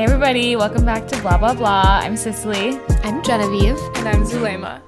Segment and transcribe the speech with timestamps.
[0.00, 2.00] Hey, everybody, welcome back to Blah Blah Blah.
[2.02, 3.76] I'm Cicely, I'm Genevieve.
[3.96, 4.80] And I'm Zulema.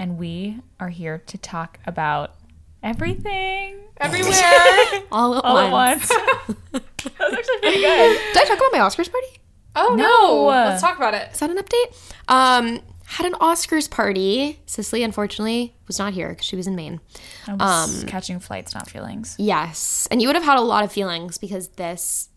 [0.00, 2.34] and we are here to talk about
[2.82, 4.32] everything Everywhere.
[5.12, 6.10] All at all once.
[6.10, 6.58] at once.
[6.72, 6.82] that
[7.20, 8.18] was actually pretty good.
[8.34, 9.28] Did I talk about my Oscars party?
[9.76, 10.04] oh No.
[10.04, 10.46] no.
[10.46, 11.30] Let's talk about it.
[11.32, 12.12] Is that an update?
[12.26, 14.58] Um, had an Oscars party.
[14.66, 16.98] Cicely, unfortunately, was not here because she was in Maine.
[17.46, 19.36] I was catching flights, not feelings.
[19.38, 20.08] Yes.
[20.10, 22.30] And you would have had a lot of feelings because this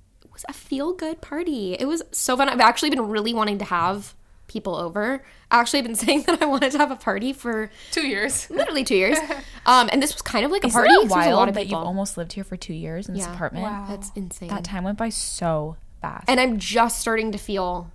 [0.48, 1.73] was a feel good party.
[1.73, 2.49] It was so fun.
[2.49, 4.13] I've actually been really wanting to have
[4.48, 5.23] people over.
[5.49, 8.08] Actually, I actually have been saying that I wanted to have a party for Two
[8.08, 8.49] years.
[8.52, 9.18] literally two years.
[9.63, 10.91] Um, and this was kind of like a Isn't party.
[10.91, 13.08] it 'cause there's a lot wild of that you've almost lived here for two years
[13.08, 13.63] in this apartment?
[13.63, 13.85] Wow.
[13.88, 14.49] That's insane.
[14.49, 16.26] That time went by so fast.
[16.27, 17.91] and I'm just starting to feel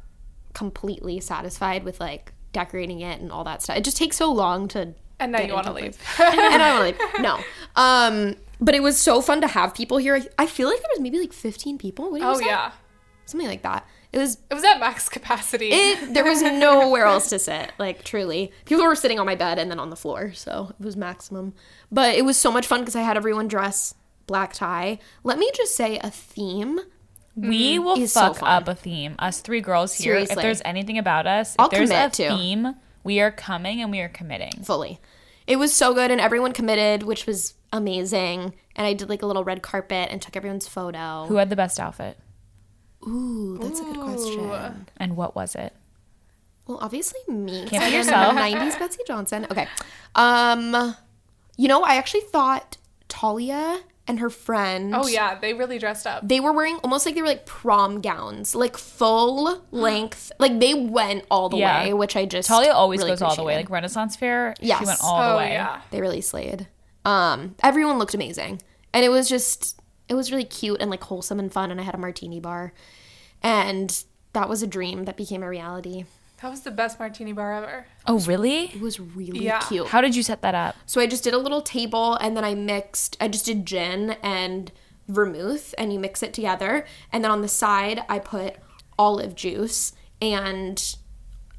[0.54, 3.76] completely satisfied with like decorating it and all that stuff.
[3.76, 5.98] It just takes so long to And now get you want to leave.
[6.20, 7.40] and I don't like no.
[7.74, 10.16] Um, but it was so fun to have people here.
[10.16, 12.10] I, I feel like there was maybe like 15 people.
[12.10, 12.46] What do you oh say?
[12.46, 12.72] yeah.
[13.26, 13.86] something like that.
[14.12, 15.68] It was It was at max capacity.
[15.72, 16.14] it.
[16.14, 17.72] There was nowhere else to sit.
[17.78, 20.84] Like truly, people were sitting on my bed and then on the floor, so it
[20.84, 21.52] was maximum.
[21.92, 23.94] But it was so much fun because I had everyone dress
[24.26, 24.98] black tie.
[25.22, 26.80] Let me just say a theme.
[27.36, 28.48] we mm, will Is fuck fun.
[28.48, 29.16] up a theme.
[29.18, 30.16] Us three girls here.
[30.16, 32.28] If there's anything about us, if I'll there's a to.
[32.30, 34.62] theme, we are coming and we are committing.
[34.64, 34.98] fully.
[35.46, 38.54] It was so good and everyone committed, which was amazing.
[38.74, 41.24] And I did like a little red carpet and took everyone's photo.
[41.26, 42.18] Who had the best outfit?
[43.06, 44.86] Ooh, that's a good question.
[44.96, 45.72] And what was it?
[46.66, 47.66] Well, obviously me.
[47.66, 48.34] Can't be yourself.
[48.36, 49.46] 90s Betsey Johnson.
[49.50, 49.68] Okay.
[50.14, 50.94] Um
[51.56, 52.76] you know, I actually thought
[53.08, 56.26] Talia and her friend oh yeah, they really dressed up.
[56.26, 60.32] they were wearing almost like they were like prom gowns, like full length.
[60.38, 61.84] Like they went all the Yeah.
[61.84, 63.56] way, which I just Talia always really goes all the way.
[63.56, 65.52] Like Renaissance Fair, she went all oh the way.
[65.52, 65.80] yeah.
[65.90, 66.66] they really slayed.
[67.06, 68.60] Um, everyone looked amazing,
[68.92, 71.70] and it was just it was really cute and like wholesome and fun.
[71.70, 72.72] And I had a martini bar,
[73.42, 76.04] and that was a dream that became a reality.
[76.42, 77.86] That was the best martini bar ever.
[78.06, 78.64] Oh, really?
[78.64, 79.60] It was really Yeah.
[79.60, 79.86] cute.
[79.86, 80.76] How did you set that up?
[80.84, 83.16] So I just did a little table, and then I mixed.
[83.20, 84.70] I just did gin and
[85.08, 86.84] vermouth, and you mix it together.
[87.12, 88.56] And then on the side, I put
[88.98, 90.96] olive juice, and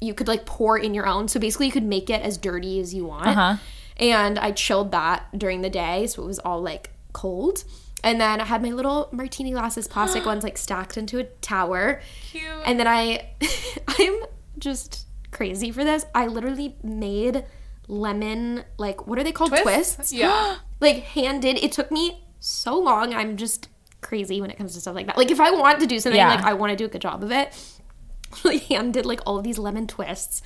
[0.00, 1.26] you could like pour in your own.
[1.26, 3.26] So basically, you could make it as dirty as you want.
[3.26, 3.56] Uh-huh.
[3.98, 7.64] And I chilled that during the day, so it was all like cold.
[8.04, 12.00] And then I had my little martini glasses, plastic ones, like stacked into a tower.
[12.30, 12.44] Cute.
[12.64, 13.30] And then I,
[13.88, 14.20] I'm
[14.58, 16.06] just crazy for this.
[16.14, 17.44] I literally made
[17.88, 19.56] lemon, like, what are they called?
[19.56, 20.12] Twists?
[20.12, 20.56] Yeah.
[20.80, 21.58] Like, handed.
[21.58, 23.12] It took me so long.
[23.12, 23.68] I'm just
[24.00, 25.18] crazy when it comes to stuff like that.
[25.18, 26.28] Like, if I want to do something, Yeah.
[26.28, 27.52] like, I want to do a good job of it.
[28.44, 30.40] Like, hand did, like, all of these lemon twists.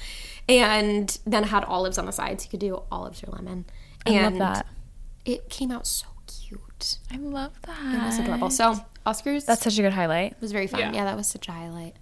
[0.49, 2.45] And then had olives on the sides.
[2.45, 3.65] you could do olives or lemon.
[4.07, 4.67] I and love that.
[5.25, 6.99] It came out so cute.
[7.13, 7.95] I love that.
[7.95, 8.51] It was adorable.
[8.51, 8.75] So,
[9.07, 9.47] Oscars.
[9.47, 10.33] That's such a good highlight.
[10.33, 10.81] It was very fun.
[10.81, 10.93] Yeah.
[10.93, 11.05] Yeah.
[11.05, 11.95] that was such a highlight.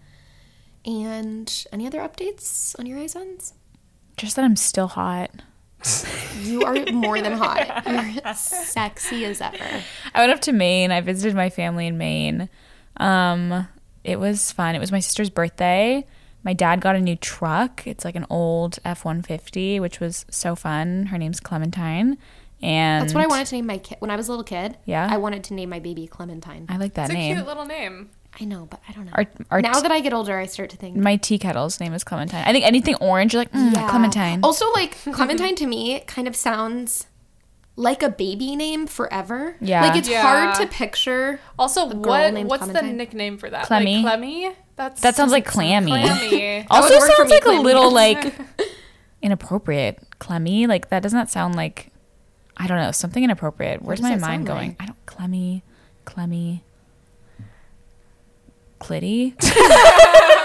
[0.84, 3.52] And any other updates on your Aizons?
[4.16, 5.30] Just that I'm still hot.
[6.40, 7.86] You are more than hot.
[8.24, 9.82] You're sexy as ever.
[10.14, 10.90] I went up to Maine.
[10.90, 12.48] I visited my family in Maine.
[12.98, 13.66] Um,
[14.04, 14.74] it was fun.
[14.74, 16.06] It was my sister's birthday.
[16.42, 17.86] My dad got a new truck.
[17.86, 21.06] It's like an old F one fifty, which was so fun.
[21.06, 22.16] Her name's Clementine,
[22.62, 24.76] and That's what I wanted to name my kid when I was a little kid.
[24.84, 25.06] Yeah?
[25.10, 26.66] I wanted to name my baby Clementine.
[26.68, 27.36] I like that It's a name.
[27.36, 28.10] cute little name.
[28.40, 29.12] I know, but I don't know.
[29.14, 30.96] Our, our now that I get older, I start to think.
[30.96, 32.44] my tea kettle's name is Clementine.
[32.46, 33.90] I think anything orange, you're like mm, Yeah.
[33.90, 34.40] Clementine.
[34.44, 37.06] Also, like Clementine to me kind of sounds
[37.76, 39.56] like a baby name forever.
[39.60, 39.82] Yeah.
[39.82, 40.22] Like it's Yeah.
[40.22, 41.40] hard to picture.
[41.58, 43.66] Also, girl what named what's the nickname for that?
[43.66, 43.96] Clemmy?
[43.96, 44.52] Like Clemmy?
[44.80, 45.90] That's that sounds like clammy.
[45.90, 46.66] clammy.
[46.70, 48.34] Also would work for sounds me, like a little like
[49.20, 49.98] inappropriate.
[50.18, 51.88] Clemmy, like that does not sound like
[52.56, 53.82] I don't know something inappropriate.
[53.82, 54.70] Where's my mind going?
[54.70, 54.82] like?
[54.82, 55.62] I don't Clemmy,
[56.06, 56.64] Clemmy,
[58.80, 59.34] Clitty.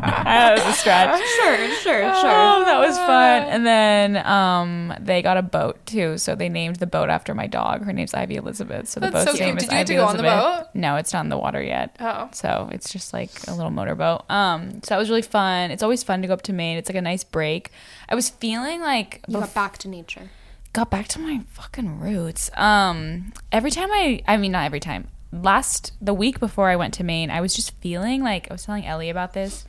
[0.24, 1.18] that was a stretch.
[1.36, 2.30] Sure, sure, sure.
[2.30, 3.42] Oh, that was fun.
[3.44, 7.46] And then um, they got a boat too, so they named the boat after my
[7.46, 7.84] dog.
[7.84, 8.88] Her name's Ivy Elizabeth.
[8.88, 9.62] So the That's boat's so name cute.
[9.64, 10.58] is Did you get Ivy to go on the Elizabeth.
[10.66, 10.74] boat?
[10.74, 11.96] No, it's not in the water yet.
[12.00, 12.28] Oh.
[12.32, 14.30] So it's just like a little motorboat.
[14.30, 15.70] Um, so that was really fun.
[15.70, 16.78] It's always fun to go up to Maine.
[16.78, 17.70] It's like a nice break.
[18.08, 20.30] I was feeling like You got back to nature.
[20.72, 22.50] got back to my fucking roots.
[22.56, 25.08] Um, every time I, I mean, not every time.
[25.32, 28.64] Last the week before I went to Maine, I was just feeling like I was
[28.64, 29.64] telling Ellie about this.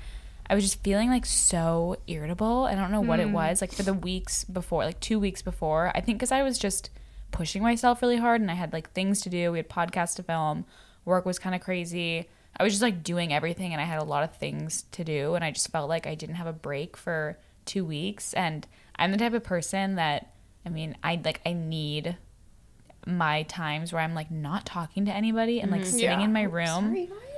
[0.52, 2.66] I was just feeling like so irritable.
[2.66, 3.34] I don't know what it hmm.
[3.34, 3.62] was.
[3.62, 6.90] Like for the weeks before, like two weeks before, I think because I was just
[7.32, 9.54] pushing myself really hard and I had like things to do.
[9.54, 10.66] We had podcasts to film.
[11.06, 12.28] Work was kind of crazy.
[12.60, 15.36] I was just like doing everything and I had a lot of things to do
[15.36, 18.68] and I just felt like I didn't have a break for 2 weeks and
[18.98, 20.34] I'm the type of person that
[20.66, 22.18] I mean, I like I need
[23.08, 25.88] my times where I'm like not talking to anybody and like hmm.
[25.88, 26.26] sitting Yeah.
[26.26, 26.66] in my room.
[26.68, 27.31] Sorry, guys.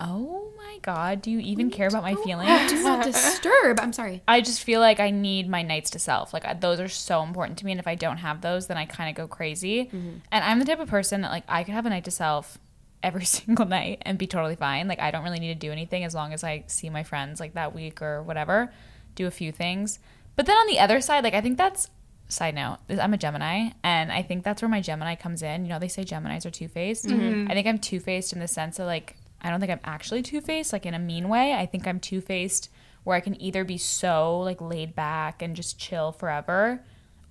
[0.00, 2.70] Oh my god, do you even care about my feelings?
[2.70, 3.80] Do not disturb.
[3.80, 4.22] I'm sorry.
[4.26, 6.32] I just feel like I need my nights to self.
[6.32, 8.76] Like I, those are so important to me, and if I don't have those, then
[8.76, 9.86] I kind of go crazy.
[9.86, 10.16] Mm-hmm.
[10.32, 12.58] And I'm the type of person that like I could have a night to self
[13.02, 14.88] every single night and be totally fine.
[14.88, 17.40] Like I don't really need to do anything as long as I see my friends
[17.40, 18.72] like that week or whatever,
[19.14, 19.98] do a few things.
[20.36, 21.88] But then on the other side, like I think that's
[22.28, 22.78] side note.
[22.88, 25.64] I'm a Gemini, and I think that's where my Gemini comes in.
[25.64, 27.06] You know, they say Geminis are two faced.
[27.06, 27.50] Mm-hmm.
[27.50, 30.22] I think I'm two faced in the sense of like I don't think I'm actually
[30.22, 31.52] two faced, like in a mean way.
[31.52, 32.70] I think I'm two faced
[33.04, 36.82] where I can either be so like laid back and just chill forever,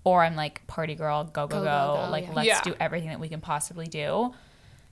[0.03, 2.33] or I'm like party girl, go go go, Go, go, go, like yeah.
[2.33, 2.61] let's Yeah.
[2.61, 4.33] do everything that we can possibly do.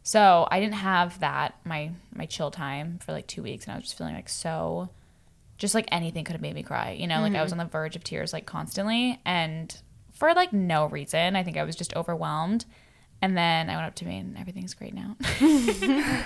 [0.04, 3.76] So I didn't have that my my chill time for like two weeks, and I
[3.78, 4.90] was just feeling like so,
[5.60, 6.92] just like anything could have made me cry.
[7.00, 7.60] You know, like I was mm-hmm.
[7.60, 9.76] on the verge of tears like constantly, and
[10.12, 11.36] for like no reason.
[11.36, 12.66] I think I was just overwhelmed.
[13.22, 15.16] And then I went up to Maine, and everything's great now.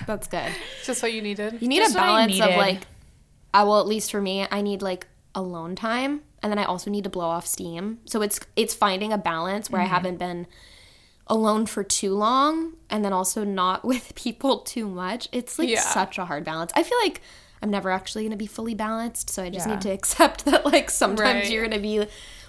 [0.08, 0.52] That's good.
[0.78, 1.62] It's just what you needed.
[1.62, 2.82] You need Just a balance of like,
[3.54, 6.90] I will at least for me, I need like alone time, and then I also
[6.90, 8.00] need to blow off steam.
[8.06, 9.92] So it's it's finding a balance where Mm-hmm.
[9.92, 10.48] I haven't been
[11.28, 15.28] alone for too long, and then also not with people too much.
[15.32, 15.82] It's like Yeah.
[15.82, 16.72] such a hard balance.
[16.76, 17.22] I feel like
[17.62, 19.74] I'm never actually gonna be fully balanced, so I just Yeah.
[19.74, 21.52] need to accept that like sometimes Right.
[21.52, 22.06] you're gonna be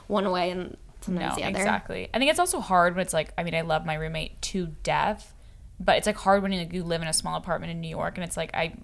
[0.06, 0.76] one way and
[1.06, 1.58] sometimes no, the other.
[1.58, 2.08] exactly.
[2.12, 4.67] I think it's also hard when it's like, I mean, I love my roommate to
[4.82, 5.35] death,
[5.81, 7.88] but it's like hard when you, like, you live in a small apartment in New
[7.88, 8.75] York and it's like I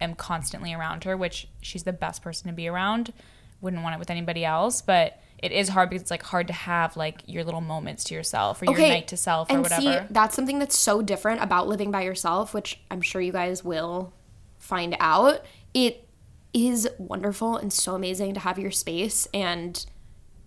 [0.00, 3.12] am constantly around her, which she's the best person to be around.
[3.60, 6.52] Wouldn't want it with anybody else, but it is hard because it's like hard to
[6.52, 9.82] have like your little moments to yourself or your night to self or and whatever.
[9.82, 13.64] see, that's something that's so different about living by yourself, which I'm sure you guys
[13.64, 14.12] will
[14.58, 15.44] find out.
[15.74, 16.08] It
[16.52, 19.84] is wonderful and so amazing to have your space and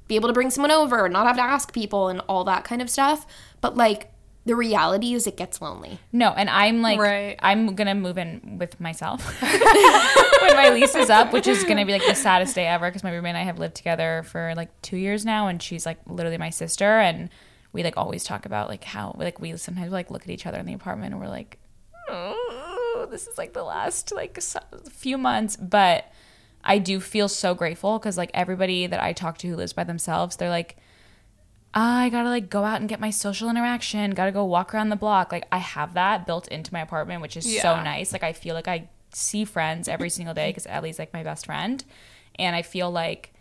[0.07, 2.81] be able to bring someone over, not have to ask people and all that kind
[2.81, 3.25] of stuff.
[3.61, 4.11] But like
[4.45, 5.99] the reality is it gets lonely.
[6.11, 7.35] No, and I'm like, Right.
[7.39, 11.91] I'm gonna move in with myself when my lease is up, which is gonna be
[11.93, 14.69] like the saddest day ever because my roommate and I have lived together for like
[14.81, 17.29] two years now, and she's like literally my sister, and
[17.73, 20.59] we like always talk about like how like we sometimes like look at each other
[20.59, 21.57] in the apartment and we're like,
[22.07, 24.39] oh, this is like the last like
[24.91, 26.05] few months, but
[26.65, 29.83] I do feel so grateful because like everybody that I talk to who lives by
[29.83, 30.77] themselves, they're like.
[31.77, 34.91] Ah, I gotta like go out and get my social interaction, gotta go walk around
[34.91, 35.33] the block.
[35.33, 38.13] Like I have that built into my apartment, which is so nice.
[38.13, 41.45] Like I feel like I see friends every single day because Ellie's like my best
[41.47, 41.83] friend.
[42.39, 43.33] And I feel like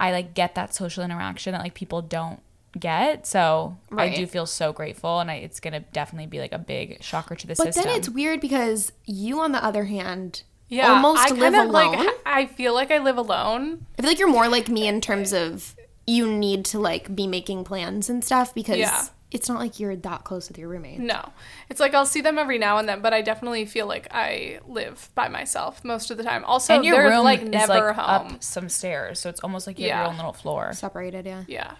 [0.00, 2.40] I like get that social interaction that like people don't
[2.78, 3.26] get.
[3.26, 7.02] So I do feel so grateful and I, it's gonna definitely be like a big
[7.02, 7.82] shocker to the But system.
[7.84, 10.42] But then it's weird because you, on the other hand,
[10.74, 11.72] Yeah, almost I live alone.
[11.72, 12.08] like.
[12.26, 13.86] I feel like I live alone.
[13.98, 15.74] I feel like you're more like me in terms of
[16.06, 19.04] you need to like be making plans and stuff because Yeah.
[19.30, 20.98] it's not like you're that close with your roommate.
[20.98, 21.32] No,
[21.70, 24.60] it's like I'll see them every now and then, but I definitely feel like I
[24.66, 26.44] live by myself most of the time.
[26.44, 28.32] Also, and your they're room like is never like home.
[28.34, 30.72] up some stairs, so it's almost like you have your own little floor.
[30.74, 31.44] Separated, yeah.
[31.48, 31.72] Yeah.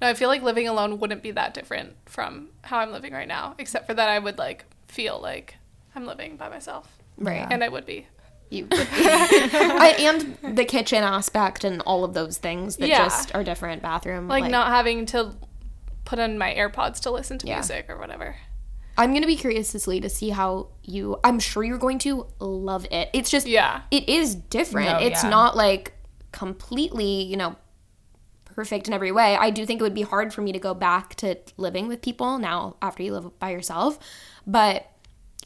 [0.00, 3.28] No, I feel like living alone wouldn't be that different from how I'm living right
[3.28, 5.56] now, except for that I would like feel like
[5.94, 6.88] I'm living by myself.
[7.18, 7.46] Right.
[7.50, 8.06] And I would be.
[8.50, 8.68] You.
[8.72, 13.04] I, and the kitchen aspect and all of those things that Yeah.
[13.04, 13.82] just are different.
[13.82, 15.32] Bathroom, Like, not having to
[16.04, 17.56] put on my AirPods to listen to Yeah.
[17.56, 18.36] music or whatever.
[18.98, 21.18] I'm gonna be curious, Cicely, to see how you.
[21.24, 23.10] I'm sure you're going to love it.
[23.12, 23.82] It's just, Yeah.
[23.90, 25.00] it is different.
[25.00, 25.28] No, it's yeah.
[25.30, 25.92] not like
[26.32, 27.56] completely, you know,
[28.44, 29.36] perfect in every way.
[29.36, 32.00] I do think it would be hard for me to go back to living with
[32.00, 33.98] people now after you live by yourself,
[34.46, 34.86] but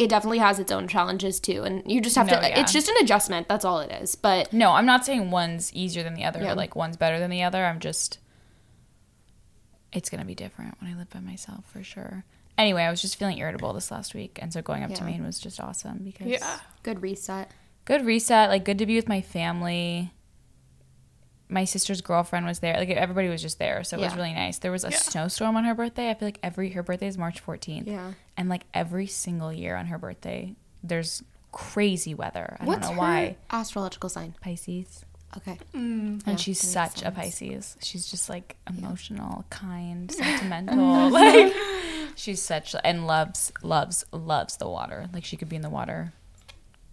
[0.00, 1.62] it definitely has its own challenges too.
[1.62, 2.48] And you just have No, to.
[2.48, 2.60] yeah.
[2.60, 3.48] It's just an adjustment.
[3.48, 4.14] That's all it is.
[4.14, 6.52] But No, I'm not saying one's easier than the other Yeah.
[6.52, 7.66] or like one's better than the other.
[7.66, 8.18] I'm just
[9.92, 12.24] it's gonna be different when I live by myself for sure.
[12.56, 15.24] Anyway, I was just feeling irritable this last week, and so going up to Maine
[15.24, 16.60] was just awesome because Yeah.
[16.82, 17.50] good reset.
[17.84, 20.12] good reset, like good to be with my family.
[21.48, 22.76] My sister's girlfriend was there.
[22.76, 24.58] Like everybody was just there, so it was really nice.
[24.58, 24.96] There was a Yeah.
[24.98, 26.08] snowstorm on her birthday.
[26.10, 27.86] I feel like every her birthday is March 14th.
[27.88, 28.12] Yeah.
[28.40, 32.56] And like every single year on her birthday, there's crazy weather.
[32.58, 33.36] I What's don't know her why.
[33.50, 34.34] astrological sign?
[34.40, 35.04] Pisces.
[35.36, 35.58] Okay.
[35.74, 37.10] And Yeah, she's that makes such a.
[37.12, 37.76] Pisces.
[37.82, 41.10] She's just like emotional, kind, sentimental.
[41.10, 41.52] like
[42.16, 45.08] she's such and loves loves loves the water.
[45.12, 46.12] Like she could be in the water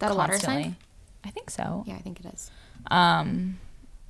[0.00, 0.62] That a water constantly.
[0.64, 0.76] sign?
[1.24, 1.82] I think so.
[1.86, 2.50] Yeah, I think it is.
[2.90, 3.58] Um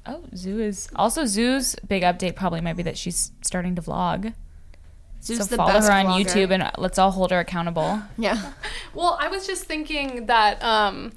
[0.06, 4.34] Oh, Zoo is also Zoo's big update probably might be that she's starting to vlog.
[5.22, 6.24] Zeus so the follow best her on vlogger.
[6.26, 8.00] YouTube and let's all hold her accountable.
[8.18, 8.52] Yeah.
[8.94, 11.12] Well, I was just thinking that um,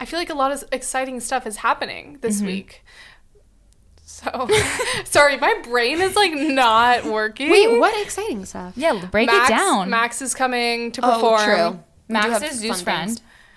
[0.00, 2.46] I feel like a lot of exciting stuff is happening this Mm-hmm.
[2.46, 2.84] week.
[4.04, 4.48] So,
[5.04, 7.50] sorry, my brain is like not working.
[7.50, 8.74] Wait, what exciting stuff?
[8.76, 9.90] Yeah, break Max, it down.
[9.90, 11.20] Max is coming to perform.
[11.24, 11.44] Oh, perform.
[11.44, 11.80] true.
[12.08, 13.08] We do Max is Zoo's fun friend.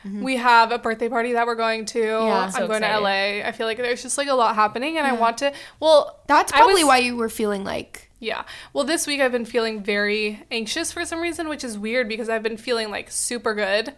[0.03, 0.24] things.
[0.24, 2.00] We have a birthday party that we're going to.
[2.00, 2.98] Yeah, I'm So going excited.
[2.98, 3.48] to LA.
[3.48, 5.51] I feel like there's just like a lot happening, and I want to.
[5.79, 8.44] Well, That's probably was- why you were feeling like Yeah.
[8.74, 12.27] Well, this week I've been feeling very anxious for some reason, which is weird because
[12.27, 13.94] I've been feeling like super good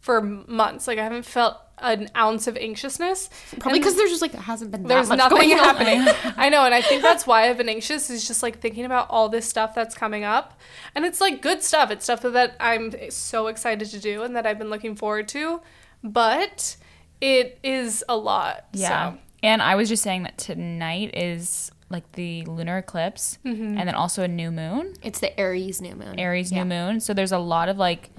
[0.00, 0.86] for months.
[0.86, 3.28] Like I haven't felt an ounce of anxiousness.
[3.58, 6.06] probably because there's just like there hasn't been that there's much nothing going happening.
[6.36, 9.10] I know, and I think that's why I've been anxious is just like thinking about
[9.10, 10.60] all this stuff that's coming up.
[10.94, 11.90] And it's like good stuff.
[11.90, 15.60] It's stuff that I'm so excited to do and that I've been looking forward to.
[16.02, 16.76] But
[17.20, 18.66] it is a lot.
[18.72, 19.12] Yeah.
[19.12, 19.18] So.
[19.42, 23.78] And I was just saying that tonight is like the lunar eclipse Mm-hmm.
[23.78, 26.18] and then also a new moon, It's the Aries new moon.
[26.18, 26.64] Aries Yeah.
[26.64, 27.00] new moon.
[27.00, 28.10] So there's a lot of like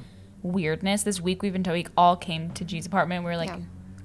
[0.42, 1.04] weirdness.
[1.04, 3.24] This week we've been to we all came to G's apartment.
[3.26, 3.60] We are like Yeah.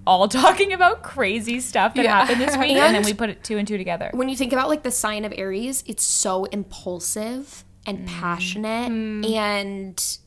[0.06, 2.20] all talking about crazy stuff that Yeah.
[2.20, 4.10] happened this week and, then we put it two and two together.
[4.12, 10.18] When you think about like the sign of Aries, it's so impulsive and passionate and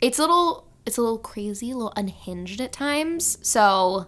[0.00, 3.38] it's a little it's a little crazy, a little unhinged at times.
[3.42, 4.06] So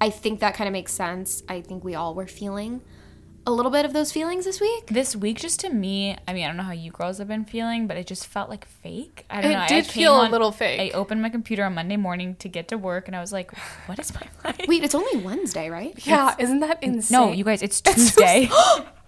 [0.00, 1.42] I think that kind of makes sense.
[1.48, 2.80] I think we all were feeling
[3.46, 4.86] a little bit of those feelings this week.
[4.86, 7.44] This week, just to me, I mean, I don't know how you girls have been
[7.44, 9.24] feeling, but it just felt like fake.
[9.28, 9.60] I don't It know.
[9.60, 10.92] I did came feel a little fake.
[10.92, 13.52] I opened my computer on Monday morning to get to work, and I was like,
[13.86, 15.94] "What is my life?" Wait, it's only Wednesday, right?
[16.06, 17.18] Yeah, isn't that insane?
[17.18, 18.48] No, you guys, it's Tuesday.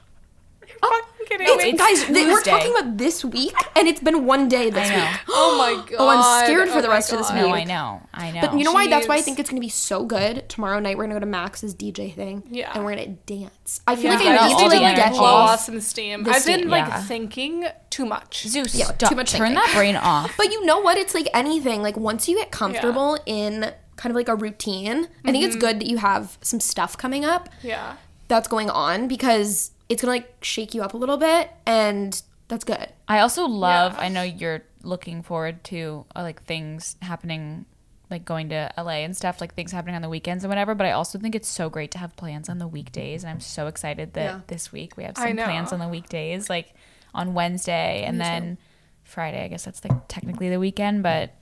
[0.80, 1.72] fucking kidding It's, me.
[1.72, 5.08] guys, th- we're talking about this week, and it's been one day this week.
[5.38, 5.96] Oh my god.
[5.98, 7.36] Oh, I'm scared for Oh the rest of this God.
[7.36, 7.54] no, week.
[7.54, 8.40] I know, I know.
[8.40, 8.88] But you know why?
[8.88, 10.48] That's why I think it's gonna be so good.
[10.48, 12.42] Tomorrow night we're gonna go to Max's DJ thing.
[12.50, 12.72] Yeah.
[12.74, 13.80] And we're gonna dance.
[13.86, 14.18] I feel Yeah.
[14.18, 16.22] like I need to like get off some steam.
[16.24, 17.02] the I've been like Yeah.
[17.02, 18.46] thinking too much.
[18.46, 19.10] Zeus, Yeah, stop.
[19.10, 19.54] too much Turn thinking.
[19.56, 20.32] that brain off.
[20.36, 20.96] But you know what?
[20.96, 21.82] It's like anything.
[21.82, 25.44] Like once you get comfortable in kind of like a routine, I think Mm-hmm.
[25.44, 27.94] it's good that you have some stuff coming up Yeah.
[28.28, 32.64] that's going on because it's gonna like shake you up a little bit, and that's
[32.64, 32.88] good.
[33.08, 33.94] I also love.
[33.94, 34.00] Yeah.
[34.00, 37.66] I know you're looking forward to uh, like things happening,
[38.10, 40.74] like going to LA and stuff, like things happening on the weekends and whatever.
[40.74, 43.40] But I also think it's so great to have plans on the weekdays, and I'm
[43.40, 44.40] so excited that Yeah.
[44.46, 46.74] this week we have some plans on the weekdays, like
[47.14, 48.58] on Wednesday and then
[49.04, 49.44] Friday.
[49.44, 51.32] I guess that's like technically the weekend, but.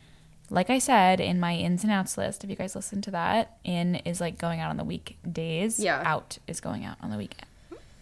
[0.50, 3.56] Like I said in my ins and outs list, if you guys listen to that,
[3.64, 5.80] in is like going out on the weekdays.
[5.80, 6.02] Yeah.
[6.04, 7.16] Out is going out on the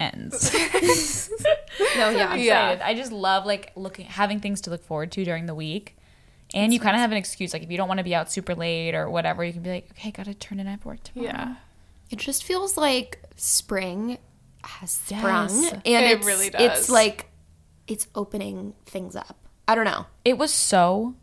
[0.03, 1.31] weekends.
[1.97, 2.35] No, yeah.
[2.35, 2.71] Yeah.
[2.71, 2.83] excited.
[2.87, 5.97] I just love like looking having things to look forward to during the week.
[6.55, 8.31] And you kind of have an excuse like if you don't want to be out
[8.31, 11.03] super late or whatever, you can be like, "Okay, got to turn in at work
[11.03, 11.55] tomorrow." Yeah.
[12.11, 14.19] It just feels like spring
[14.63, 15.73] has sprung, Yes.
[15.73, 16.79] and It it's, really does.
[16.81, 17.27] It's like
[17.89, 19.37] it's opening things up.
[19.67, 20.07] I don't know.
[20.25, 21.15] It was so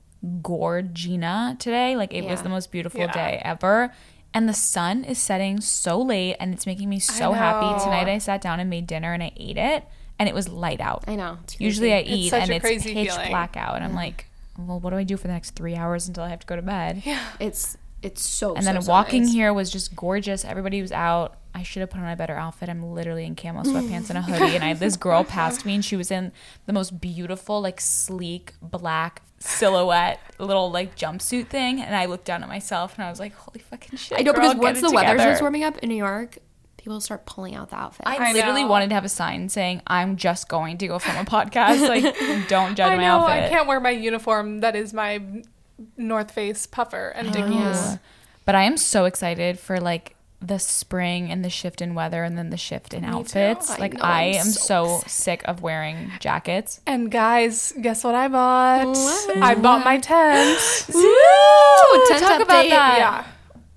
[0.42, 1.96] gorgina today.
[1.96, 3.12] Like it was the most beautiful Yeah.
[3.12, 3.94] day ever.
[4.34, 7.84] And the sun is setting so late and it's making me so happy.
[7.84, 9.86] Tonight I sat down and made dinner and I ate it
[10.20, 11.04] and it was light out.
[11.08, 11.40] I know.
[11.58, 13.30] Usually I eat and it's pitch feeling.
[13.30, 16.08] black out and I'm like, well, what do I do for the next three hours
[16.08, 17.02] until I have to go to bed?
[17.06, 17.24] Yeah.
[17.40, 18.54] it's it's so.
[18.56, 19.34] And so, then so walking nice.
[19.34, 20.46] here was just gorgeous.
[20.46, 21.38] Everybody was out.
[21.54, 22.70] I should have put on a better outfit.
[22.70, 24.56] I'm literally in camo sweatpants and a hoodie.
[24.56, 26.32] And I this girl passed me and she was in
[26.66, 31.82] the most beautiful, like sleek black silhouette little like jumpsuit thing.
[31.82, 34.20] And I looked down at myself and I was like, holy fucking shit.
[34.20, 35.20] I know girl, because once the weather together.
[35.20, 36.38] starts warming up in New York,
[36.78, 38.04] people start pulling out the outfit.
[38.06, 38.70] I, I literally know.
[38.70, 41.88] wanted to have a sign saying, I'm just going to go film a podcast.
[41.88, 43.20] Like, don't judge I my know.
[43.20, 43.44] outfit.
[43.44, 45.22] I can't wear my uniform that is my
[45.98, 47.98] North Face puffer and Dickies.
[48.46, 52.38] But I am so excited for like the spring and the shift in weather and
[52.38, 53.70] then the shift in outfits.
[53.72, 56.80] I like know, I I'm so so, sick of wearing jackets.
[56.86, 58.88] And guys, guess what I bought?
[58.88, 59.38] What?
[59.38, 60.60] I bought my tent.
[60.96, 62.98] Ooh, tent talk about that.
[62.98, 63.26] yeah.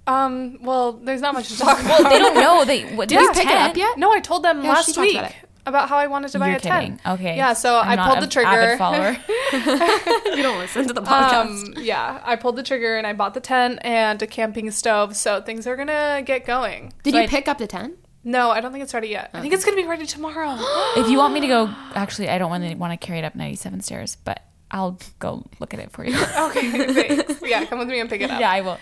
[0.07, 0.59] Um.
[0.63, 2.03] Well, there's not much to talk about.
[2.03, 2.65] Well, they don't know.
[2.65, 3.99] They what, Did you this pick it up yet?
[3.99, 6.39] No, I told them Yeah, she last talked week about about, how I wanted to
[6.39, 6.99] buy You're a kidding.
[6.99, 7.01] tent.
[7.07, 7.37] Okay.
[7.37, 7.53] Yeah.
[7.53, 8.49] So I'm I not pulled the trigger.
[8.49, 9.17] avid follower.
[10.37, 11.77] You don't listen to the podcast.
[11.77, 15.15] Um, yeah, I pulled the trigger and I bought the tent and a camping stove,
[15.15, 16.93] so things are gonna get going.
[17.03, 17.95] Did so you I- pick up the tent?
[18.25, 19.31] No, I don't think it's ready yet.
[19.35, 20.57] I think it's gonna be ready tomorrow.
[20.97, 23.25] if you want me to go, actually, I don't want to want to carry it
[23.25, 26.15] up 97 stairs, but I'll go look at it for you.
[26.39, 27.43] okay, thanks.
[27.45, 28.41] Yeah, come with me and pick it up.
[28.41, 28.79] yeah, I will.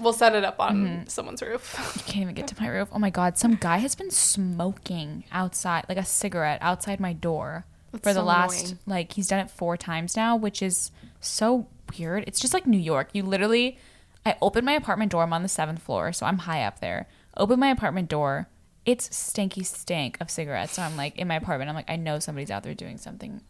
[0.00, 1.08] We'll set it up on mm-hmm.
[1.08, 1.74] someone's roof.
[1.96, 2.88] You can't even get to my roof.
[2.92, 7.66] Oh my god, some guy has been smoking outside, like a cigarette outside my door
[8.02, 8.78] for the last annoying.
[8.86, 11.68] like he's done it four times now, which is so
[11.98, 12.24] weird.
[12.26, 13.10] It's just like New York.
[13.12, 13.78] You literally
[14.26, 17.08] I open my apartment door, I'm on the seventh floor, so I'm high up there.
[17.36, 18.48] Open my apartment door,
[18.84, 20.72] it's stinky stink of cigarettes.
[20.72, 23.40] So I'm like in my apartment, I'm like, I know somebody's out there doing something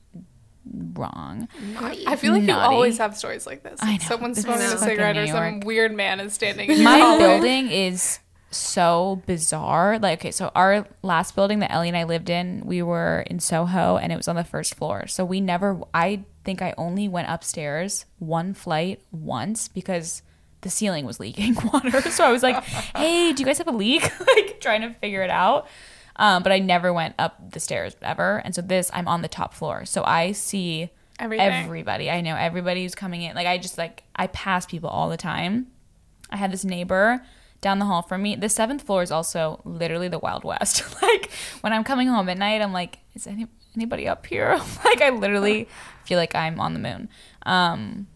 [0.72, 1.48] wrong.
[1.74, 2.06] Naughty.
[2.06, 3.78] I feel like you always have stories like this.
[3.82, 4.04] I know.
[4.04, 7.18] Someone's smoking a cigarette or some weird man is standing in my hallway.
[7.18, 8.18] building is
[8.50, 9.98] so bizarre.
[9.98, 13.40] Like, okay, so our last building that Ellie and I lived in, we were in
[13.40, 15.06] Soho and it was on the first floor.
[15.06, 20.22] So we never, I think I only went upstairs one flight once because
[20.62, 22.00] the ceiling was leaking water.
[22.10, 22.62] So I was like,
[22.96, 24.02] "Hey, do you guys have a leak?"
[24.36, 25.68] like trying to figure it out.
[26.18, 28.38] Um, but I never went up the stairs ever.
[28.44, 31.46] And so this, I'm on the top floor, so I see Everything.
[31.46, 32.10] everybody.
[32.10, 33.34] I know everybody who's coming in.
[33.34, 35.68] Like I just like I pass people all the time.
[36.30, 37.22] I had this neighbor
[37.60, 38.36] down the hall from me.
[38.36, 40.84] The seventh floor is also literally the Wild West.
[41.02, 44.58] like when I'm coming home at night, I'm like, is any, anybody up here?
[44.84, 45.68] like I literally
[46.04, 47.08] feel like I'm on the moon.
[47.46, 48.06] Um,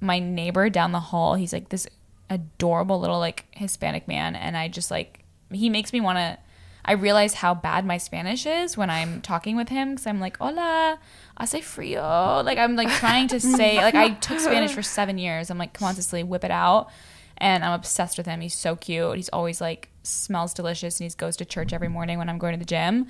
[0.00, 1.86] my neighbor down the hall, he's like this
[2.30, 6.38] adorable little like Hispanic man, and I just like he makes me want to.
[6.84, 10.36] I realize how bad my Spanish is when I'm talking with him because I'm like,
[10.38, 10.98] "Hola,
[11.38, 15.50] hace frío." Like I'm like trying to say like I took Spanish for seven years.
[15.50, 16.90] I'm like, "Come on, Cicely, whip it out."
[17.38, 18.40] And I'm obsessed with him.
[18.40, 19.16] He's so cute.
[19.16, 22.52] He's always like smells delicious, and he goes to church every morning when I'm going
[22.52, 23.06] to the gym.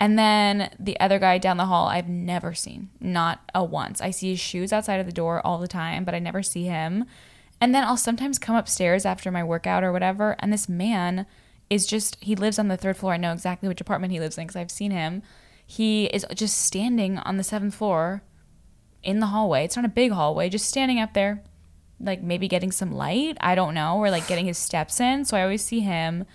[0.00, 4.00] And then the other guy down the hall, I've never seen, not a once.
[4.00, 6.64] I see his shoes outside of the door all the time, but I never see
[6.64, 7.04] him.
[7.60, 11.26] And then I'll sometimes come upstairs after my workout or whatever, and this man
[11.70, 13.14] is just, he lives on the third floor.
[13.14, 15.22] I know exactly which apartment he lives in because I've seen him.
[15.66, 18.22] He is just standing on the seventh floor
[19.02, 19.64] in the hallway.
[19.64, 21.42] It's not a big hallway, just standing up there,
[22.00, 23.36] like maybe getting some light.
[23.40, 25.24] I don't know, or like getting his steps in.
[25.24, 26.26] So I always see him.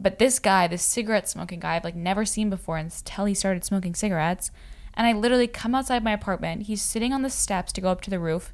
[0.00, 3.64] But this guy, this cigarette smoking guy, I've like never seen before until he started
[3.64, 4.50] smoking cigarettes.
[4.94, 6.62] And I literally come outside my apartment.
[6.62, 8.52] He's sitting on the steps to go up to the roof,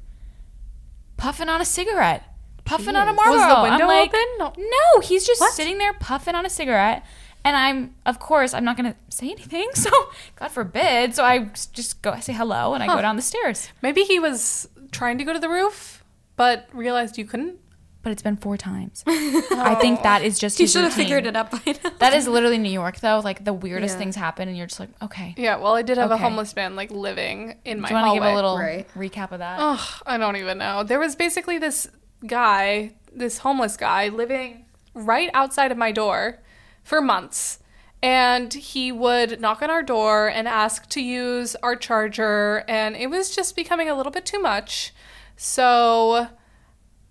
[1.17, 2.34] puffing on a cigarette,
[2.65, 3.39] puffing on a Marlboro.
[3.39, 4.25] Was the window like, open?
[4.39, 4.53] No.
[4.57, 5.53] no, he's just What?
[5.53, 7.05] sitting there puffing on a cigarette.
[7.43, 9.69] And I'm, of course, I'm not gonna say anything.
[9.75, 9.91] So,
[10.35, 11.13] God forbid.
[11.15, 13.69] So I just go, I say hello, and I go down the stairs.
[13.83, 16.03] Maybe he was trying to go to the roof,
[16.37, 17.59] but realized you couldn't.
[18.01, 19.03] But it's been four times.
[19.07, 21.89] I think that is just He should have figured it out by now.
[21.99, 23.19] That is literally New York, though.
[23.23, 23.99] Like the weirdest Yeah.
[23.99, 25.33] things happen, and you're just like, okay.
[25.37, 26.19] Yeah, well, I did have Okay.
[26.21, 28.87] a homeless man like living in my Do you want to give a little Right.
[28.95, 29.59] recap of that?
[29.59, 30.83] Ugh, I don't even know.
[30.83, 31.87] There was basically this
[32.27, 36.39] guy, this homeless guy, living right outside of my door
[36.83, 37.59] for months.
[38.01, 43.07] And he would knock on our door and ask to use our charger, and it
[43.07, 44.93] was just becoming a little bit too much.
[45.37, 46.27] So,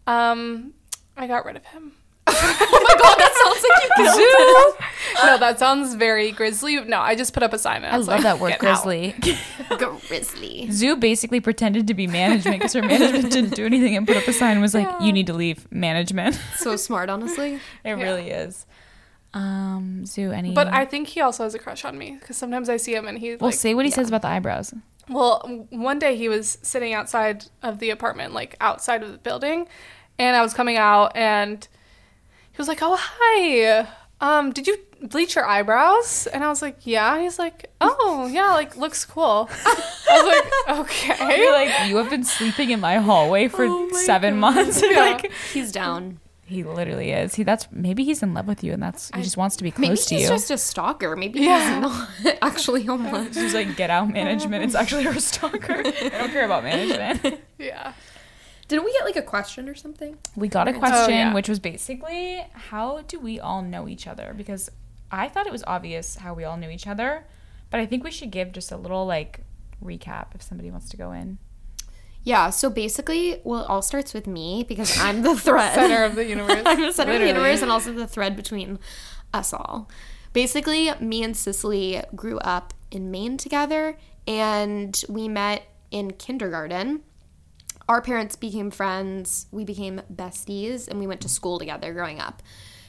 [0.06, 0.74] um,
[1.16, 1.92] I got rid of him.
[2.26, 5.26] Oh my god, that sounds like you killed him.
[5.26, 6.82] no, that sounds very grisly.
[6.84, 7.84] No, I just put up a sign.
[7.84, 9.14] And I love like, that word, grizzly.
[10.08, 10.68] Grizzly.
[10.72, 14.26] Zoo basically pretended to be management because her management didn't do anything and put up
[14.26, 17.60] a sign and was like, "You need to leave management." So smart, honestly.
[17.84, 18.64] it really is.
[19.34, 20.54] Um, Zoo, any?
[20.54, 23.06] But I think he also has a crush on me because sometimes I see him
[23.06, 24.72] and he well, like say what he says about the eyebrows.
[25.08, 29.68] Well, one day he was sitting outside of the apartment, like outside of the building,
[30.18, 31.66] and I was coming out and
[32.54, 33.86] he was like, "Oh, hi.
[34.20, 38.52] Um, did you bleach your eyebrows?" And I was like, "Yeah." He's like, "Oh, yeah,
[38.52, 42.96] like looks cool." I was like, "Okay." You're like, you have been sleeping in my
[42.96, 44.82] hallway for Oh my seven months.
[44.88, 45.00] Yeah.
[45.00, 46.20] like, He's down.
[46.46, 47.34] he literally is.
[47.34, 49.70] He that's maybe he's in love with you, and that's he just wants to be
[49.70, 50.20] close to you.
[50.20, 51.16] Maybe he's just a stalker.
[51.16, 51.58] Maybe Yeah.
[51.74, 53.34] he's not actually homeless.
[53.34, 54.62] She's like, get out management.
[54.64, 55.78] It's actually her stalker.
[55.84, 57.40] I don't care about management.
[57.58, 57.92] yeah.
[58.68, 60.16] Didn't we get like a question or something?
[60.36, 61.34] We got a oh, question, yeah.
[61.34, 64.34] which was basically, how do we all know each other?
[64.36, 64.70] Because
[65.10, 67.26] I thought it was obvious how we all knew each other,
[67.70, 69.40] but I think we should give just a little like
[69.82, 71.38] recap if somebody wants to go in.
[72.22, 75.74] Yeah, so basically, well, it all starts with me because I'm the thread.
[75.74, 76.62] Center of the universe.
[76.66, 78.78] I'm the center of the universe and also the thread between
[79.34, 79.90] us all.
[80.32, 87.02] Basically, me and Cicely grew up in Maine together and we met in kindergarten.
[87.88, 92.42] Our parents became friends, we became besties, and we went to school together growing up.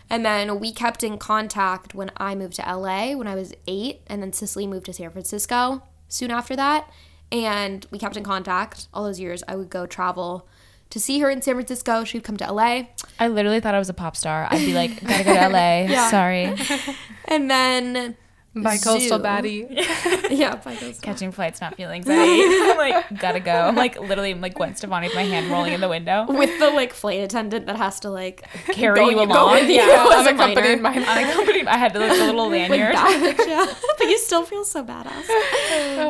[0.10, 4.02] And then we kept in contact when I moved to LA when I was eight,
[4.08, 6.90] and then Cicely moved to San Francisco soon after that.
[7.32, 9.44] And we kept in contact all those years.
[9.48, 10.48] I would go travel
[10.92, 12.04] to see her in San Francisco.
[12.04, 12.84] She'd come to LA.
[13.20, 14.48] I literally thought I was a pop star.
[14.50, 16.10] I'd be like, gotta go to LA.
[16.10, 16.56] Sorry.
[17.28, 18.16] And then
[18.56, 19.68] By coastal baddie.
[20.32, 21.02] yeah, by coastal.
[21.02, 22.42] Catching flights, not feeling anxiety.
[22.72, 23.52] I'm like, gotta go.
[23.52, 26.26] I'm like, literally, I'm like Gwen Stefani with my hand rolling in the window.
[26.30, 29.52] with the like flight attendant that has to like Carry you go along.
[29.54, 30.80] with you Yeah, as unaccompanied.
[30.86, 31.68] Unaccompanied.
[31.68, 32.94] I had to like a little Like lanyard.
[32.94, 33.66] badge, yeah.
[33.98, 35.30] but you still feel so badass.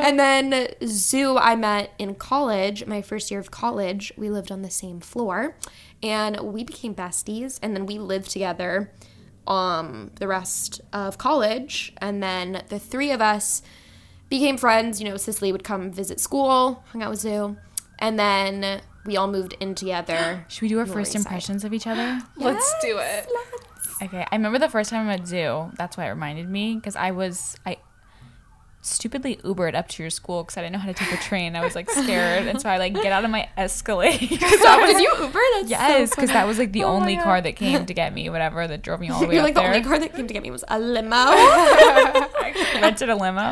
[0.04, 4.14] and then Zoo, I met in college, my first year of college.
[4.18, 5.56] We lived on the same floor,
[6.04, 7.60] and we became besties.
[7.64, 8.92] And then we lived together,
[9.48, 11.94] um, the rest of college.
[11.98, 13.62] And then the three of us
[14.30, 15.02] became friends.
[15.02, 17.58] You know, Cicely would come visit school, hung out with Zoo,
[18.00, 20.46] and then we all moved in together.
[20.50, 21.30] Should we do our Lower first East Side.
[21.30, 22.22] impressions of each other?
[22.38, 23.28] Let's do it.
[24.02, 25.72] Okay, I remember the first time I met Zoo.
[25.78, 27.78] That's why it reminded me because I was I.
[28.86, 31.56] stupidly Ubered up to your school because I didn't know how to take a train.
[31.56, 34.20] I was like scared, and so I like get out of my Escalade.
[34.20, 35.40] Did you Uber?
[35.54, 38.14] That's yes, so because that was like the Oh only car that came to get
[38.14, 40.14] me, whatever that drove me all the way You're up like the only car that
[40.16, 41.16] came to get me was a limo.
[41.16, 43.52] I rented a limo.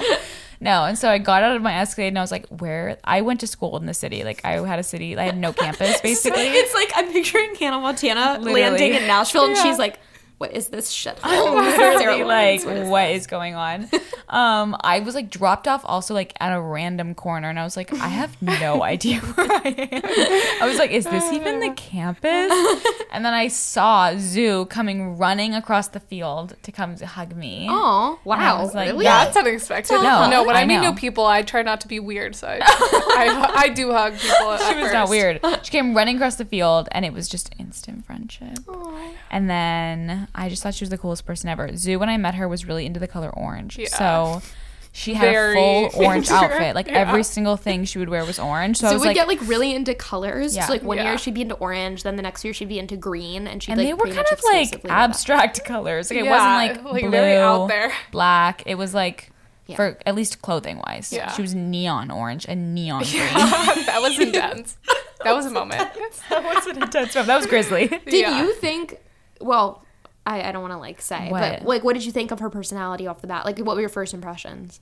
[0.60, 3.22] No, and so I got out of my Escalade and I was like, "Where?" I
[3.22, 4.24] went to school in the city.
[4.24, 5.17] Like I had a city.
[5.17, 6.43] I had no campus basically.
[6.43, 8.62] it's like I'm picturing Hannah Montana Literally.
[8.62, 10.00] landing in Nashville, and she's like,
[10.43, 13.88] "What is this shit?" literally like what is going on
[14.29, 17.77] um i was like dropped off also like at a random corner and i was
[17.77, 20.01] like i have no idea where i am
[20.63, 22.51] i was like is this even the campus
[23.12, 27.67] and then i saw zoo coming running across the field to come to hug me
[27.69, 28.63] Oh And I wow!
[28.63, 29.06] was like, really?
[29.06, 29.25] yeah.
[29.25, 29.93] That's unexpected.
[29.93, 30.43] No, no.
[30.43, 32.36] When I, I meet new people, I try not to be weird.
[32.36, 34.58] So I, I, I do hug people.
[34.58, 38.06] she was not weird she came running across the field and it was just instant
[38.06, 38.58] friendship
[39.32, 41.76] And then I just thought she was the coolest person ever.
[41.76, 43.78] Zoo, when I met her, was really into the color orange.
[43.78, 43.88] Yeah.
[43.88, 44.41] So
[44.91, 46.76] she had Very a full orange into outfit.
[46.76, 47.00] Like Yeah.
[47.00, 48.78] every single thing she would wear was orange.
[48.78, 50.56] So, I So was would like, get like really into colors.
[50.56, 50.65] Yeah.
[50.67, 51.10] So like one Yeah.
[51.10, 53.72] year she'd be into orange, then the next year she'd be into green, and she'd
[53.74, 55.10] and like they were kind of like exclusively wear that.
[55.10, 56.10] abstract colors.
[56.12, 57.91] Like it wasn't like, like blue, out there.
[58.12, 58.63] black.
[58.65, 59.32] It was like
[59.67, 59.76] Yeah.
[59.78, 61.12] for at least clothing wise.
[61.13, 61.32] Yeah.
[61.32, 63.13] She was neon orange and neon green.
[63.34, 64.78] that was intense.
[65.24, 65.89] That was a moment.
[66.30, 67.26] that was an intense one.
[67.28, 67.88] That was grizzly.
[67.88, 68.41] Did Yeah.
[68.43, 68.98] you think?
[69.41, 69.83] Well,
[70.25, 71.39] I, I don't want to like say, What?
[71.59, 73.45] but like, what did you think of her personality off the bat?
[73.45, 74.79] Like, what were your first impressions?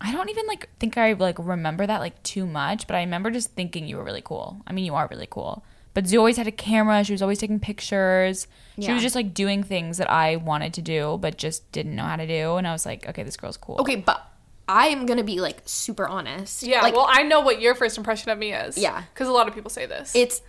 [0.00, 3.30] I don't even like think I like remember that like too much, but I remember
[3.30, 4.62] just thinking you were really cool.
[4.66, 5.62] I mean, you are really cool.
[5.92, 7.04] But Zoo always had a camera.
[7.04, 8.46] She was always taking pictures.
[8.76, 8.94] She Yeah.
[8.94, 12.16] was just like doing things that I wanted to do, but just didn't know how
[12.16, 12.56] to do.
[12.56, 13.76] And I was like, okay, this girl's cool.
[13.80, 14.24] Okay, but
[14.68, 16.62] I am gonna be like super honest.
[16.62, 16.80] Yeah.
[16.80, 18.78] like well, I know what your first impression of me is.
[18.78, 19.02] Yeah.
[19.12, 20.14] Because a lot of people say this.
[20.14, 20.40] it's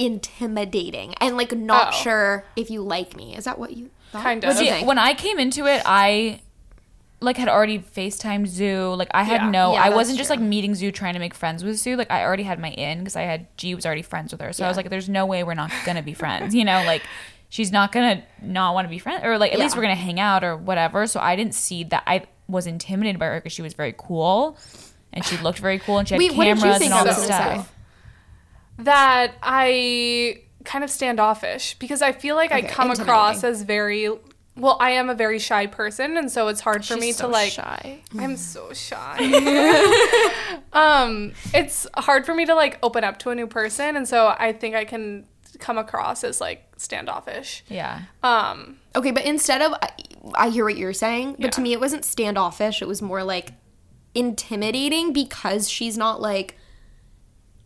[0.00, 1.96] intimidating and like not Oh.
[2.02, 3.36] sure if you like me.
[3.36, 3.90] Is that what you?
[4.12, 4.22] Thought?
[4.22, 4.54] Kind of.
[4.56, 6.40] What'd See, when I came into it, I
[7.20, 8.94] like had already FaceTime Zoo.
[8.94, 9.50] Like I had Yeah.
[9.50, 10.36] no, Yeah, I wasn't just true.
[10.36, 11.96] like meeting Zoo trying to make friends with Zoo.
[11.96, 14.52] Like I already had my in because I had G was already friends with her.
[14.52, 16.54] So I was like, there's no way we're not gonna be friends.
[16.54, 17.02] You know, like
[17.50, 20.18] she's not gonna not want to be friends, or like at least we're gonna hang
[20.18, 21.06] out or whatever.
[21.06, 22.02] So I didn't see that.
[22.06, 24.56] I was intimidated by her because she was very cool.
[25.12, 26.98] And she looked very cool, and she had Wait, what did you cameras think and
[27.00, 27.66] all this gonna stuff.
[27.66, 27.72] say?
[28.84, 34.10] That I kind of standoffish because I feel like I come across as very
[34.56, 37.22] well, I am a very shy person and so it's hard for me She's to
[37.22, 38.00] so like shy.
[38.18, 39.16] I'm so shy.
[40.72, 44.34] um it's hard for me to like open up to a new person and so
[44.38, 45.26] I think I can
[45.58, 47.64] come across as like standoffish.
[47.68, 48.02] Yeah.
[48.22, 49.90] Um Okay, but instead of I,
[50.34, 52.82] I hear what you're saying, but to me it wasn't standoffish.
[52.82, 53.52] It was more like
[54.14, 56.56] intimidating because she's not like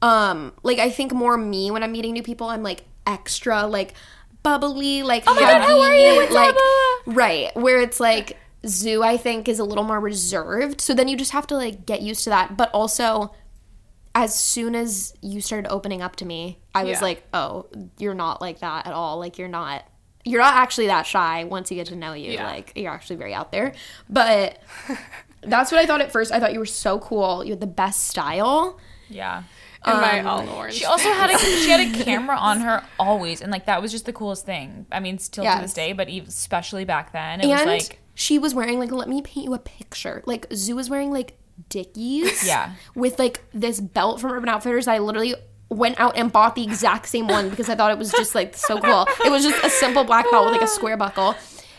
[0.04, 2.48] um like I think more me when I'm meeting new people.
[2.48, 3.94] I'm like extra like
[4.42, 6.16] bubbly, like Oh my God, how are you?
[6.16, 7.16] What's like up?
[7.16, 8.36] right where it's like
[8.66, 10.80] Zoo I think is a little more reserved.
[10.80, 12.56] So then you just have to like get used to that.
[12.56, 13.34] But also
[14.14, 17.02] as soon as you started opening up to me, I was Yeah.
[17.02, 17.66] like, "Oh,
[17.98, 19.18] you're not like that at all.
[19.18, 19.84] Like you're not
[20.24, 22.32] you're not actually that shy once you get to know you.
[22.32, 22.46] Yeah.
[22.46, 23.74] Like you're actually very out there."
[24.08, 24.58] But
[25.42, 26.30] that's what I thought at first.
[26.32, 27.42] I thought you were so cool.
[27.44, 28.78] You had the best style.
[29.08, 29.42] Yeah.
[29.86, 30.74] In my Um, all orange.
[30.74, 33.92] She also had a she had a camera on her always, and like that was
[33.92, 34.86] just the coolest thing.
[34.90, 38.38] I mean, still to this day, but especially back then, it and was like she
[38.38, 40.22] was wearing like let me paint you a picture.
[40.26, 41.36] Like Zoo was wearing like
[41.68, 42.44] Dickies.
[42.46, 42.72] Yeah.
[42.94, 44.88] With like this belt from Urban Outfitters.
[44.88, 45.34] I literally
[45.70, 48.56] went out and bought the exact same one because I thought it was just like
[48.56, 49.06] so cool.
[49.24, 51.34] It was just a simple black belt with like a square buckle.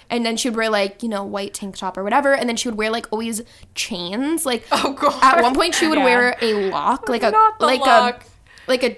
[0.09, 2.33] And then she would wear like, you know, white tank top or whatever.
[2.33, 3.41] And then she would wear like always
[3.73, 4.45] chains.
[4.45, 5.21] Like Oh, God.
[5.23, 6.03] at one point she would Yeah.
[6.05, 8.23] wear a lock, like a like lock.
[8.23, 8.25] a
[8.71, 8.97] like a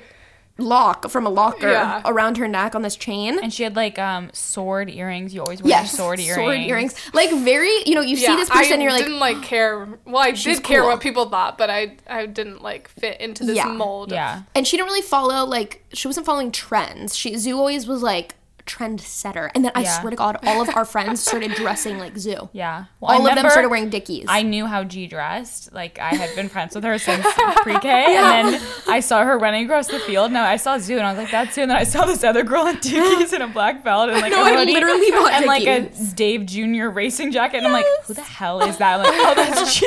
[0.59, 2.01] lock from a locker Yeah.
[2.03, 3.37] around her neck on this chain.
[3.41, 5.33] and she had like um sword earrings.
[5.33, 6.95] You always wear Yes, your sword earrings.
[7.13, 9.41] Like very, you know, you see this person, I and you're like, I didn't like
[9.43, 9.87] care.
[10.05, 10.89] Well, I She's did care cool.
[10.89, 13.65] what people thought, but I I didn't like fit into this Yeah.
[13.67, 14.11] mold.
[14.11, 14.41] Yeah.
[14.55, 17.15] and she didn't really follow like she wasn't following trends.
[17.15, 18.33] She Zoo always was like
[18.67, 19.99] trendsetter, and then I Yeah.
[19.99, 22.49] swear to God, all of our friends started dressing like Zoo.
[22.53, 22.85] Yeah.
[22.99, 24.25] Well, I All of them started wearing Dickies.
[24.27, 25.73] I knew how G dressed.
[25.73, 27.25] Like I had been friends with her since
[27.63, 30.31] pre-K, and then I saw her running across the field.
[30.31, 32.23] Now I saw Zoo, and I was like, "That's Zoo." And then I saw this
[32.23, 35.11] other girl in Dickies and a black belt and like No, a I hoodie literally
[35.11, 36.89] bought and like a Dale Jr.
[36.89, 37.57] racing jacket.
[37.57, 39.85] And I'm like, "Who the hell is that?" I'm like, "Oh, that's G."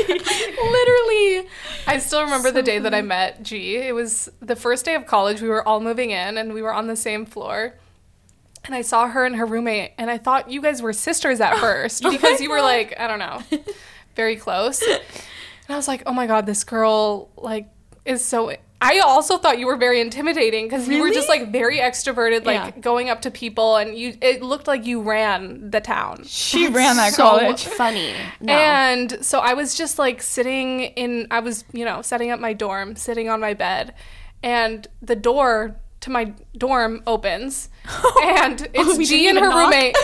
[0.70, 1.48] literally.
[1.86, 3.76] I still remember the day that I met G.
[3.76, 5.40] It was the first day of college.
[5.42, 7.74] We were all moving in, and we were on the same floor.
[8.64, 11.54] And I saw her and her roommate, and I thought you guys were sisters at
[11.56, 13.42] oh first because you were like, I don't know,
[14.16, 14.82] very close.
[15.68, 17.68] And I was like, oh my god, this girl like
[18.04, 21.78] is so I also thought you were very intimidating because you were just like very
[21.78, 22.80] extroverted, like Yeah.
[22.80, 24.16] going up to people, and you.
[24.20, 26.24] It looked like you ran the town.
[26.24, 27.66] She ran that so college.
[27.66, 28.14] funny.
[28.40, 28.52] No.
[28.52, 32.52] And so I was just like sitting in, I was, you know, setting up my
[32.54, 33.94] dorm, sitting on my bed,
[34.42, 37.68] and the door to my dorm opens,
[38.22, 39.56] and it's we G and her knock?
[39.70, 39.96] roommate,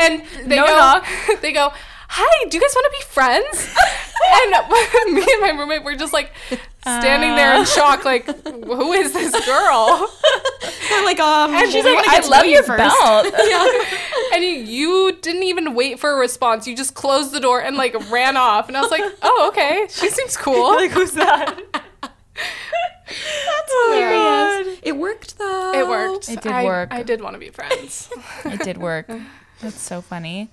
[0.00, 1.06] and they No go, knock.
[1.42, 1.72] they go,
[2.08, 3.74] "Hi, do you guys want to be friends?"
[5.06, 6.32] and me and my roommate were just like
[6.80, 10.10] standing there in shock, like, "Who is this girl?"
[10.88, 13.26] They're like, um, And she's like, I love your first." belt.
[14.32, 16.66] and you, you didn't even wait for a response.
[16.66, 18.68] You just closed the door and like ran off.
[18.68, 21.60] And I was like, "Oh, okay, she seems cool." like who's that?
[23.06, 24.80] That's oh hilarious.
[24.82, 25.72] It worked though.
[25.74, 26.28] It worked.
[26.28, 26.88] It did I, work.
[26.92, 28.10] I did want to be friends.
[28.44, 29.08] It did work.
[29.60, 30.50] That's so funny.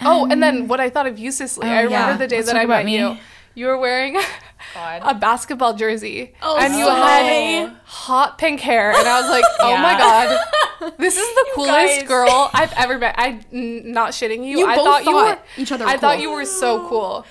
[0.00, 1.66] oh, and then um, what I thought of you, Cicely.
[1.66, 2.16] oh, I remember yeah.
[2.16, 2.98] the day Let's that I about met me.
[2.98, 3.16] you.
[3.54, 4.16] You were wearing
[4.76, 7.76] a basketball jersey, Oh, and you so had funny.
[7.86, 12.02] hot pink hair, and I was like, "Oh my god, this is the coolest guys.
[12.06, 14.58] girl I've ever met." I, am not shitting you.
[14.58, 17.24] You I both thought you were each other I were thought you were so cool.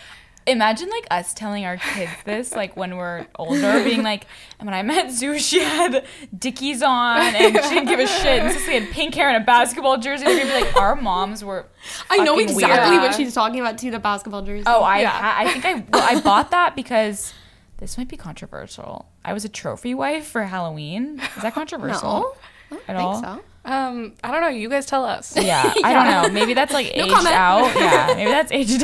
[0.47, 4.27] Imagine like us telling our kids this, like when we're older, being like,
[4.59, 6.05] and when I met Zoo, she had
[6.37, 8.43] Dickies on and she didn't give a shit.
[8.43, 10.23] And Cicely had pink hair and a basketball jersey.
[10.25, 11.65] They're gonna be like, our moms were.
[12.11, 13.01] I know exactly weird.
[13.01, 13.89] what she's talking about too.
[13.89, 14.63] The basketball jersey.
[14.67, 15.09] Oh, I, Yeah.
[15.09, 17.33] ha- I think I, well, I bought that because
[17.77, 19.09] this might be controversial.
[19.23, 21.19] I was a trophy wife for Halloween.
[21.37, 22.35] Is that controversial?
[22.71, 23.21] no, I don't At think all?
[23.21, 23.41] so.
[23.67, 24.49] Um, I don't know.
[24.49, 25.35] You guys tell us.
[25.35, 26.29] Yeah, I don't know.
[26.39, 27.35] Maybe that's like No aged comment.
[27.35, 27.75] out.
[27.79, 28.83] Yeah, maybe that's aged.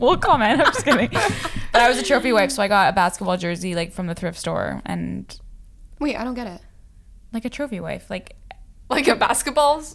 [0.00, 0.60] We'll comment.
[0.60, 1.10] I'm just kidding.
[1.72, 4.14] But I was a trophy wife, so I got a basketball jersey like from the
[4.14, 5.24] thrift store and
[6.00, 6.60] Wait, I don't get it.
[7.32, 8.34] like a trophy wife, like
[8.88, 9.94] Like a basketballs.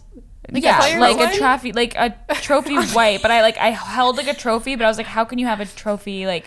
[0.52, 1.34] yeah, player like wife?
[1.34, 3.20] a trophy, like a trophy wife.
[3.20, 5.46] But I like I held like a trophy, but I was like, how can you
[5.46, 6.46] have a trophy like?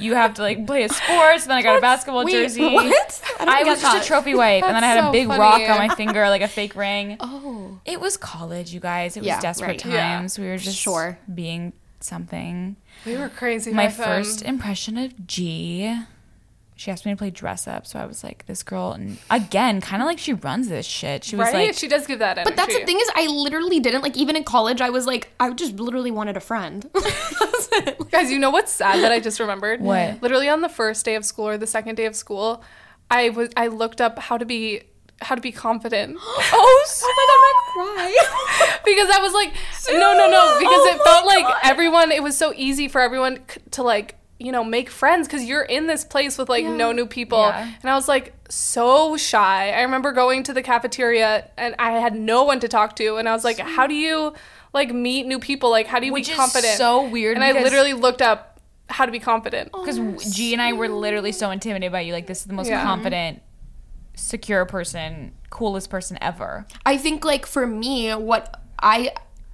[0.00, 1.40] You have to like play a sport.
[1.40, 2.62] So then I got a basketball Wait, jersey.
[2.62, 3.22] what?
[3.40, 4.04] I, don't I get was just that.
[4.04, 5.40] a trophy wife, and then I That's had a so big funny.
[5.40, 7.16] rock on my finger, like a fake ring.
[7.20, 9.16] Oh, It was college, you guys.
[9.16, 9.92] It was Yeah, desperate right.
[9.92, 10.16] Yeah.
[10.16, 10.38] times.
[10.38, 11.18] We were just Sure.
[11.34, 12.76] being something.
[13.04, 13.72] We were crazy.
[13.72, 14.06] My back then.
[14.06, 15.96] first impression of G,
[16.76, 19.80] she asked me to play dress up, so I was like, this girl, and again,
[19.80, 21.24] kind of like she runs this shit.
[21.24, 21.68] She was right?
[21.68, 22.50] like, she does give that energy.
[22.50, 24.16] but that's the thing is, I literally didn't like.
[24.16, 26.88] Even in college, I was like, I just literally wanted a friend.
[26.94, 27.68] That's.
[28.10, 29.80] Guys, you know what's sad that I just remembered?
[29.80, 30.22] What?
[30.22, 32.62] Literally on the first day of school or the second day of school,
[33.10, 34.82] I was I looked up how to be
[35.22, 36.16] how to be confident.
[36.20, 38.78] oh, so Oh my god, gonna cry.
[38.84, 39.52] because I was like,
[39.90, 41.60] no, no, no, because Oh it felt like God.
[41.64, 42.12] everyone.
[42.12, 43.40] It was so easy for everyone
[43.72, 47.06] to like, you know, make friends because you're in this place with like no new
[47.06, 47.72] people, Yeah.
[47.82, 49.70] and I was like so shy.
[49.70, 53.28] I remember going to the cafeteria and I had no one to talk to, and
[53.28, 54.34] I was like, how do you
[54.72, 55.70] like meet new people?
[55.70, 56.76] Like, how do you Which be is confident?
[56.76, 59.70] so weird And I literally looked up how to be confident.
[59.72, 62.12] Oh, because G and I were literally so intimidated by you.
[62.12, 62.82] Like, this is the most Yeah.
[62.82, 63.40] confident,
[64.14, 66.66] secure person, coolest person ever.
[66.84, 69.12] I think like for me, what I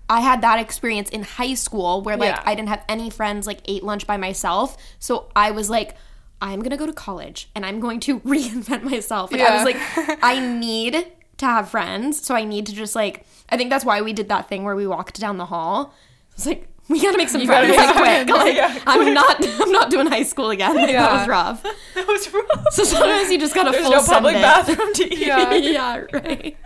[0.09, 2.42] I had that experience in high school where like Yeah.
[2.44, 4.77] I didn't have any friends, like ate lunch by myself.
[4.99, 5.96] So I was like,
[6.42, 9.31] I'm gonna go to college and I'm going to reinvent myself.
[9.33, 11.07] Like I was like, I need
[11.38, 14.29] to have friends, so I need to just like I think that's why we did
[14.29, 15.94] that thing where we walked down the hall.
[16.40, 18.29] It's like we gotta make some friends like, quick.
[18.37, 20.74] Like, Yeah, I'm not I'm not doing high school again.
[20.74, 21.62] Like, That was rough.
[21.94, 22.72] That was rough.
[22.72, 24.76] So sometimes you just gotta There's full no public send it.
[24.76, 25.18] bathroom to eat.
[25.26, 25.55] Yeah.
[25.55, 26.57] yeah, right.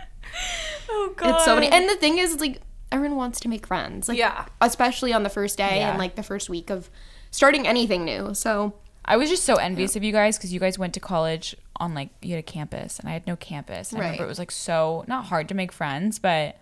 [0.89, 1.35] Oh god.
[1.35, 1.67] It's so many.
[1.67, 2.61] And the thing is, like,
[2.91, 4.07] everyone wants to make friends.
[4.07, 4.45] Like, Yeah.
[4.61, 5.89] Especially on the first day Yeah.
[5.89, 6.89] and, like, the first week of
[7.31, 8.33] starting anything new.
[8.33, 11.55] So, I was just so envious of you guys because you guys went to college
[11.77, 13.91] on like you had a campus and I had no campus.
[13.91, 14.25] And I remember Right.
[14.25, 16.55] it was like so not hard to make friends, but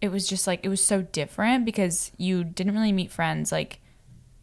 [0.00, 3.80] it was just like it was so different because you didn't really meet friends like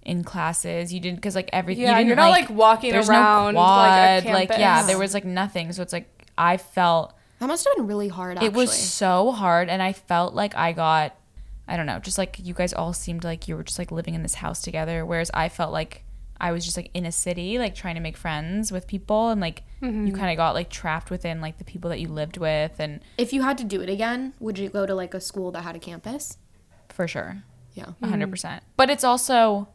[0.01, 0.93] in classes.
[0.93, 1.83] You didn't because like everything.
[1.83, 4.83] you Yeah, didn't, you're not, like, walking there's around, no like, a quad, like yeah,
[4.83, 5.71] there was like nothing.
[5.71, 8.47] So it's like I felt that must have been really hard, actually.
[8.47, 11.15] it was so hard and I felt like I got
[11.67, 14.15] I don't know, just like you guys all seemed like you were just like living
[14.15, 16.03] in this house together whereas I felt like
[16.39, 19.39] I was just like in a city like trying to make friends with people and
[19.41, 20.07] like Mm-hmm.
[20.07, 23.01] you kind of got like trapped within like the people that you lived with and
[23.17, 25.63] If you had to do it again, would you go to, like, a school that
[25.63, 26.37] had a campus?
[26.89, 27.43] for sure
[27.73, 27.87] Yeah.
[28.01, 28.61] 100%.
[28.77, 29.67] But it's also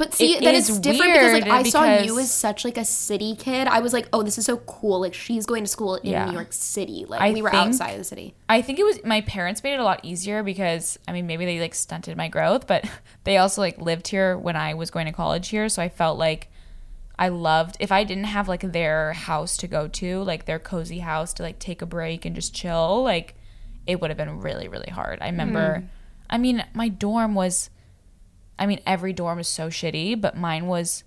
[0.00, 2.86] But see, It then it's different because, like, I saw you as such, like, a
[2.86, 3.68] city kid.
[3.68, 4.98] I was like, oh, this is so cool.
[4.98, 6.24] Like, she's going to school in Yeah.
[6.24, 7.04] New York City.
[7.06, 8.34] Like, I we were think- outside of the city.
[8.48, 11.44] I think it was my parents made it a lot easier because I mean maybe
[11.44, 12.88] they like stunted my growth, but
[13.24, 16.18] they also like lived here when I was going to college here, so I felt
[16.18, 16.48] like
[17.18, 21.00] I loved if I didn't have like their house to go to, like their cozy
[21.00, 23.34] house to like take a break and just chill, like
[23.86, 25.18] it would have been really really hard.
[25.20, 25.86] I remember mm-hmm.
[26.30, 27.68] I mean my dorm was
[28.60, 31.02] I mean every dorm was so shitty, but mine was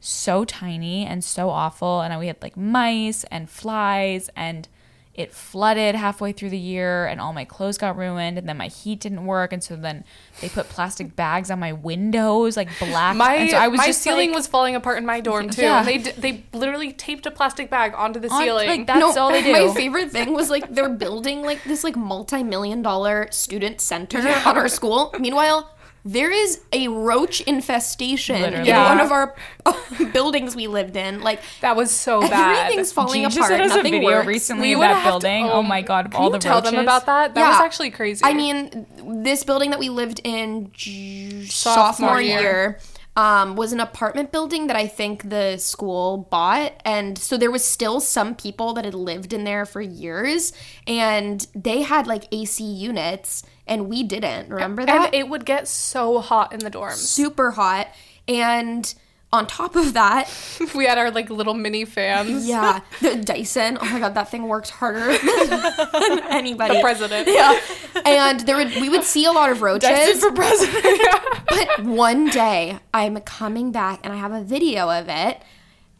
[0.00, 2.00] so tiny and so awful.
[2.02, 4.68] And we had like mice and flies, and
[5.14, 8.36] it flooded halfway through the year, and all my clothes got ruined.
[8.36, 10.04] And then my heat didn't work, and so then
[10.40, 13.16] they put plastic bags on my windows, like black.
[13.16, 15.48] My and so I was my just ceiling like, was falling apart in my dorm
[15.48, 15.62] too.
[15.62, 15.82] Yeah.
[15.84, 18.68] They d- they literally taped a plastic bag onto the on- ceiling.
[18.68, 19.52] like that's all they do.
[19.52, 24.58] My favorite thing was like they're building like this like multi-million dollar student center on
[24.58, 25.14] our school.
[25.18, 25.70] Meanwhile,
[26.08, 28.60] there is a roach infestation Literally.
[28.60, 28.88] in Yeah.
[28.88, 29.34] one of our
[30.12, 31.20] buildings we lived in.
[31.20, 32.58] Like that was so bad.
[32.66, 33.48] everything's falling just apart.
[33.50, 34.26] sent us a Nothing video works.
[34.28, 35.46] recently We that have to- building.
[35.46, 36.70] oh my god, all you the tell roaches.
[36.70, 37.34] them about that?
[37.34, 38.22] That was actually crazy.
[38.24, 38.86] I mean,
[39.22, 42.40] this building that we lived in j- Sophomore sophomore, year.
[42.40, 42.78] year,
[43.16, 46.72] um, was an apartment building that I think the school bought.
[46.84, 50.52] And so there was still some people that had lived in there for years
[50.86, 54.48] and they had like AC units and we didn't.
[54.50, 55.06] Remember that?
[55.06, 56.96] and it would get so hot in the dorms.
[56.96, 57.88] Super hot.
[58.28, 58.92] And
[59.32, 60.30] on top of that,
[60.74, 62.46] we had our like little mini fans.
[62.48, 63.76] yeah, the Dyson.
[63.80, 66.76] Oh my god, that thing worked harder than anybody.
[66.76, 67.28] The president.
[67.28, 67.58] Yeah,
[68.04, 69.88] and there would we would see a lot of roaches.
[69.88, 71.00] Dyson for president.
[71.48, 75.40] But one day I'm coming back and I have a video of it.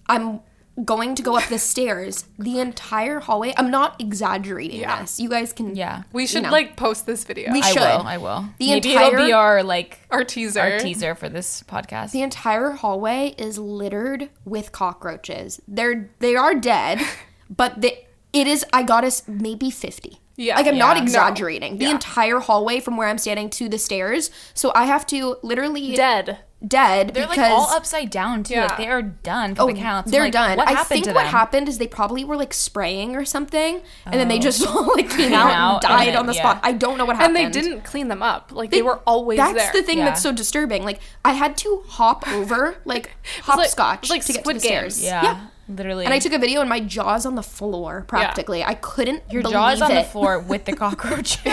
[0.08, 0.40] I'm
[0.84, 2.24] going to go up the stairs.
[2.38, 3.54] The entire hallway.
[3.56, 5.00] I'm not exaggerating Yeah.
[5.00, 5.18] this.
[5.18, 5.74] You guys can.
[5.74, 6.02] yeah.
[6.12, 6.50] We should know.
[6.50, 7.50] like post this video.
[7.52, 7.80] We I should.
[7.80, 8.02] will.
[8.06, 8.44] I will.
[8.58, 10.60] The Maybe it'll be entire- our like our teaser.
[10.60, 12.10] our teaser for this podcast.
[12.12, 15.60] The entire hallway is littered with cockroaches.
[15.66, 17.00] They're they are dead,
[17.50, 17.94] but the
[18.32, 18.64] it is.
[18.72, 20.20] I got us maybe fifty.
[20.38, 20.56] Yeah.
[20.56, 21.02] like I'm not Yeah.
[21.02, 21.78] exaggerating.
[21.78, 21.92] The Yeah.
[21.92, 24.30] entire hallway from where I'm standing to the stairs.
[24.52, 26.40] So I have to literally Dead.
[26.66, 28.56] Dead They're because like all upside down too.
[28.56, 30.10] Like they are done for Oh, the counts.
[30.10, 30.56] They're like, done.
[30.56, 31.30] What I happened think to what them?
[31.32, 34.40] happened is they probably were like spraying or something, and then they Oh.
[34.40, 36.60] just all like came out, out and died and on the then- spot.
[36.62, 37.36] I don't know what happened.
[37.36, 38.52] And they didn't clean them up.
[38.52, 39.72] Like they, were always That's there.
[39.72, 40.06] the thing Yeah.
[40.06, 40.82] that's so disturbing.
[40.84, 42.86] Like I had to hop over, like
[43.38, 44.94] like- hopscotch, it was like to get to Squid the Games.
[44.96, 45.02] stairs.
[45.04, 46.04] Yeah, literally.
[46.06, 48.64] And I took a video, and my jaw's on the floor practically.
[48.64, 49.22] I couldn't.
[49.30, 51.44] your believe jaw is on the floor with the cockroaches.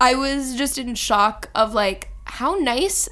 [0.00, 3.08] I was just in shock of like how nice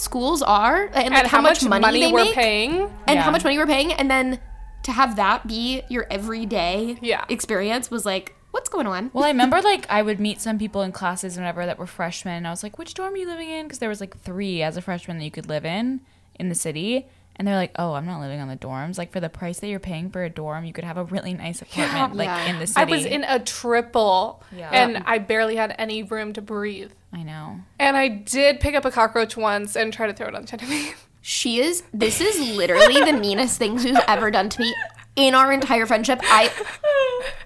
[0.00, 2.72] schools are, and like and how, much, money, they we're make, paying.
[3.06, 3.22] and Yeah.
[3.22, 4.40] how much money we're paying, and then
[4.84, 7.24] to have that be your everyday Yeah.
[7.28, 9.10] experience was like, what's going on?
[9.12, 12.34] Well, I remember like I would meet some people in classes whenever that were freshmen.
[12.34, 14.62] And I was like, "Which dorm are you living in?" Because there was like three
[14.62, 16.00] as a freshman that you could live in
[16.34, 17.06] in the city.
[17.36, 18.98] And they're like, "Oh, I'm not living on the dorms.
[18.98, 21.32] Like for the price that you're paying for a dorm, you could have a really
[21.32, 22.46] nice apartment like Yeah.
[22.50, 24.70] in the city." I was in a triple Yeah.
[24.72, 26.90] and I barely had any room to breathe.
[27.12, 27.60] I know.
[27.78, 31.06] And I did pick up a cockroach once and try to throw it on Genevieve.
[31.22, 31.82] She is.
[31.92, 34.74] This is literally the meanest thing she's ever done to me
[35.16, 36.18] in our entire friendship.
[36.22, 36.50] I,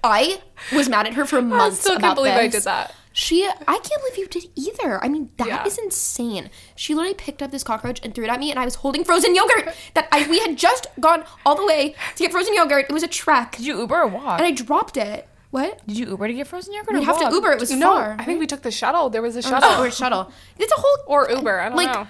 [0.01, 0.41] I
[0.73, 2.53] was mad at her for I months still about can't believe I this.
[2.53, 2.93] did that.
[3.11, 5.03] She, I can't believe you did either.
[5.03, 5.83] I mean, that is Yeah.
[5.83, 6.49] insane.
[6.77, 9.03] She literally picked up this cockroach and threw it at me, and I was holding
[9.03, 12.85] frozen yogurt that I we had just gone all the way to get frozen yogurt.
[12.89, 14.39] It was a trek, Did you Uber or walk?
[14.39, 15.27] and I dropped it.
[15.55, 15.87] What?
[15.87, 16.95] Did you Uber to get frozen yogurt?
[16.95, 17.33] We or have to?
[17.33, 17.53] Uber.
[17.53, 18.17] It was No, far.
[18.19, 19.09] I think we took the shuttle.
[19.09, 19.41] There was a oh.
[19.41, 19.83] shuttle shuttle.
[19.85, 20.31] or shuttle.
[20.57, 21.61] It's a whole Or Uber.
[21.61, 22.07] I don't like know.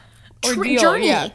[0.49, 1.10] Ordeal, journey.
[1.10, 1.29] yeah.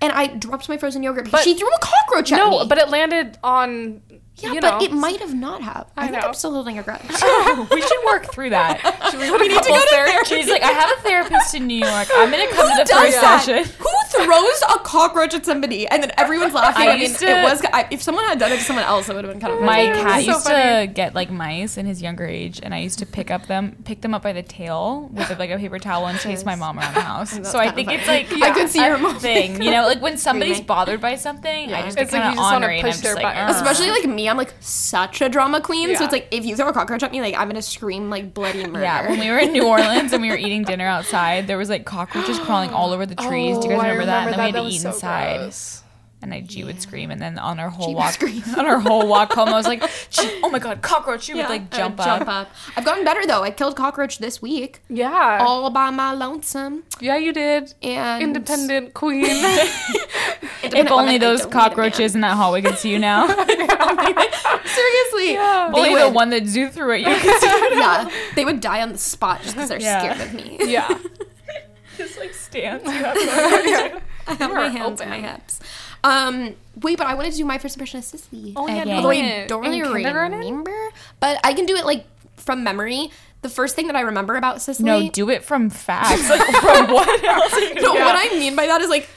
[0.00, 2.58] And I dropped my frozen yogurt But- she threw a cockroach at me.
[2.58, 4.02] No, but it landed on.
[4.38, 4.84] yeah, you but know.
[4.84, 5.86] it might have not have.
[5.96, 6.26] I, I think know.
[6.26, 7.00] I'm still holding a grudge.
[7.10, 8.82] Oh, we should work through that.
[9.12, 10.24] we need to go there.
[10.24, 12.08] She's like, I have a therapist in New York.
[12.12, 13.44] I'm gonna come to the first that?
[13.44, 13.72] session.
[13.78, 16.82] Who throws a cockroach at somebody and then everyone's laughing?
[16.82, 17.62] I I, mean, used to- it was.
[17.72, 19.60] I, if someone had done it to someone else, it would have been kind of
[19.62, 20.02] My funny.
[20.02, 20.86] cat so used funny.
[20.86, 23.76] to get like mice in his younger age, and I used to pick up them,
[23.84, 26.78] pick them up by the tail with like a paper towel and chase my mom
[26.78, 27.30] around the house.
[27.50, 28.24] so I think it's funny.
[28.28, 31.16] like I could see a your mom thing, you know, like when somebody's bothered by
[31.16, 33.14] something, I just It's get like you just wanna ornery, and I'm push just their
[33.22, 35.94] like, Especially like me, I'm like such a drama queen.
[35.96, 38.34] So it's like if you throw a cockroach at me, like I'm gonna scream like
[38.34, 38.84] bloody murder.
[38.84, 41.68] Yeah, when we were in New Orleans and we were eating dinner outside, there was
[41.68, 43.58] like cockroaches crawling all over the trees.
[43.58, 44.46] Do you guys Oh, I remember, that?
[44.48, 45.38] And then we had to eat so inside.
[45.38, 45.78] gross.
[46.24, 48.22] And I, G would scream, and then on our whole would walk,
[48.56, 49.82] on our whole walk home, I was like,
[50.44, 52.18] "Oh my god, cockroach!" She Yeah, would like jump would up.
[52.20, 52.48] Jump up.
[52.76, 53.42] I've gotten better though.
[53.42, 55.38] I killed cockroach this week, Yeah.
[55.40, 56.84] all by my lonesome.
[57.00, 57.74] yeah, you did.
[57.82, 59.24] And Independent queen.
[60.64, 63.26] If only those cockroaches in that hallway could see you now.
[63.26, 65.72] Seriously, Yeah.
[65.74, 67.78] only the one that Zoo threw at you could see you.
[67.80, 70.14] yeah, they would die on the spot just because they're Yeah.
[70.14, 70.56] scared of me.
[70.70, 70.96] yeah.
[71.98, 73.16] Just like stands you up.
[74.26, 75.60] I have my are hands on my hips.
[76.04, 78.54] Um, wait, but I wanted to do my first impression of Cicely.
[78.56, 78.90] Oh, yeah, Okay.
[78.90, 80.38] no, Although I in- don't in really kindergarten?
[80.38, 80.88] remember,
[81.20, 83.10] but I can do it like from memory.
[83.42, 84.84] The first thing that I remember about Cicely.
[84.84, 86.28] No, do it from facts.
[86.30, 87.52] Like from what else?
[87.82, 88.04] No, Yeah.
[88.06, 89.08] what I mean by that is like,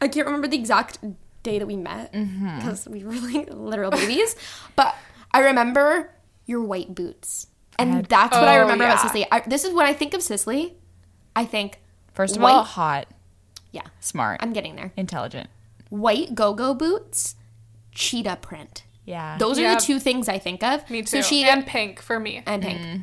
[0.00, 0.98] I can't remember the exact
[1.42, 2.56] day that we met Mm-hmm.
[2.58, 4.34] because we were like literal babies.
[4.76, 4.94] But
[5.32, 6.10] I remember
[6.46, 7.46] your white boots,
[7.78, 9.02] and had- that's what I Oh, remember about yeah.
[9.02, 9.26] Cicely.
[9.30, 10.74] I, this is when I think of Cicely.
[11.36, 11.80] I think,
[12.14, 13.06] First of White- all, hot,
[13.72, 14.92] yeah, smart, I'm getting there.
[14.96, 15.50] intelligent.
[15.90, 17.36] white go-go boots,
[17.92, 18.84] cheetah print.
[19.04, 19.36] Yeah.
[19.38, 19.74] Those are Yeah.
[19.74, 20.88] the two things I think of.
[20.90, 21.06] Me too.
[21.06, 22.42] So she and pink for me.
[22.46, 22.80] and pink.
[22.80, 23.02] Mm.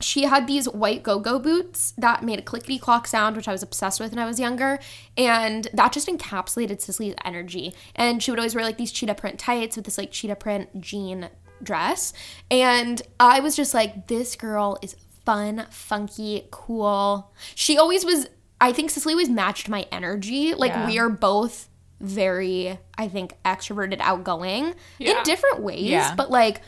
[0.00, 3.62] She had these white go-go boots that made a clickety clock sound, which I was
[3.62, 4.78] obsessed with when I was younger,
[5.16, 7.74] and that just encapsulated Cicely's energy.
[7.94, 10.80] And she would always wear like these cheetah print tights with this like cheetah print
[10.80, 11.28] jean
[11.62, 12.12] dress,
[12.50, 14.94] and I was just like, this girl is
[15.26, 17.32] fun, funky, cool.
[17.54, 18.28] She always was.
[18.60, 20.54] I think Cicely always matched my energy.
[20.54, 20.86] Like Yeah.
[20.86, 21.68] we are both
[22.00, 25.18] very, I think, extroverted, outgoing Yeah.
[25.18, 26.14] in different ways, Yeah.
[26.14, 26.62] but like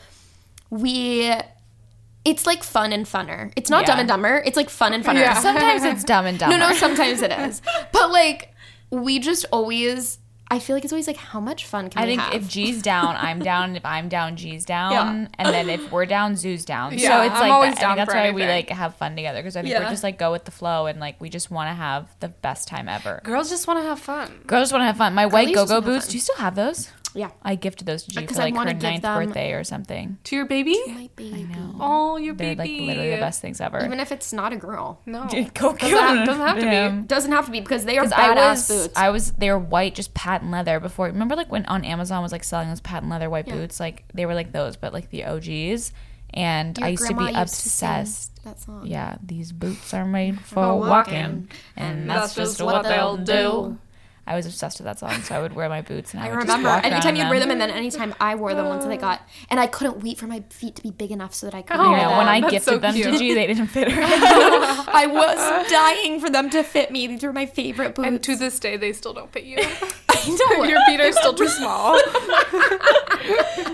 [0.69, 1.33] we
[2.25, 3.51] it's like fun and funner.
[3.55, 3.87] It's not Yeah.
[3.87, 4.43] dumb and dumber.
[4.45, 5.21] It's like fun and funner.
[5.21, 5.33] Yeah.
[5.39, 6.49] Sometimes it's dumb and dumb.
[6.51, 7.61] No, no, sometimes it is.
[7.91, 8.53] But like
[8.91, 10.18] we just always
[10.51, 12.33] I feel like it's always like how much fun can I we think have?
[12.33, 13.75] if G's down, I'm down.
[13.75, 14.91] If I'm down, G's down.
[14.91, 15.27] Yeah.
[15.37, 16.97] And then if we're down, Zoo's down.
[16.97, 17.83] Yeah, so it's I'm like always that.
[17.83, 19.83] I think that's for why we like have fun together because I think Yeah.
[19.83, 22.29] we're just like go with the flow and like we just want to have the
[22.29, 23.21] best time ever.
[23.23, 24.41] Girls just want to have fun.
[24.47, 25.13] Girls want to have fun.
[25.13, 26.07] My white Girlies just go-go boots.
[26.07, 26.89] Do you still have those?
[27.15, 27.31] Yeah.
[27.43, 29.53] I gifted those to G Because for I like wanna her give ninth them- birthday
[29.53, 30.17] or something.
[30.25, 30.75] To your baby?
[30.87, 31.47] My baby.
[31.79, 32.79] Oh, your They're baby.
[32.79, 33.83] like literally the best things ever.
[33.83, 35.01] Even if it's not a girl.
[35.05, 35.23] No.
[35.53, 37.07] Go Doesn't have, doesn't have to be.
[37.07, 38.93] Doesn't have to be because they are badass I was, boots.
[38.97, 40.79] I was, they were white, just patent leather.
[40.79, 44.03] Before, remember, like when on Amazon was like selling those patent leather white boots, like
[44.13, 45.91] they were like those, but like the OGs.
[46.31, 48.43] And Your I used to be grandma used to sing obsessed.
[48.43, 48.85] that song.
[48.85, 53.79] yeah, these boots are made for For walking, walking, and that's, just what they'll do.
[54.29, 56.29] I was obsessed with that song, so I would wear my boots and I, I
[56.29, 56.69] would remember.
[56.69, 59.27] Just walk Anytime you'd wear them, and then anytime I wore them once they got,
[59.49, 61.77] and I couldn't wait for my feet to be big enough so that I could
[61.79, 62.17] Oh, wear You them.
[62.19, 63.17] when I that's gifted so them to cute.
[63.17, 64.01] G, they didn't fit her.
[64.03, 67.07] I was dying for them to fit me.
[67.07, 68.07] These were my favorite boots.
[68.07, 69.57] And to this day, they still don't fit you.
[70.09, 70.63] I know.
[70.63, 71.97] your feet are still too small.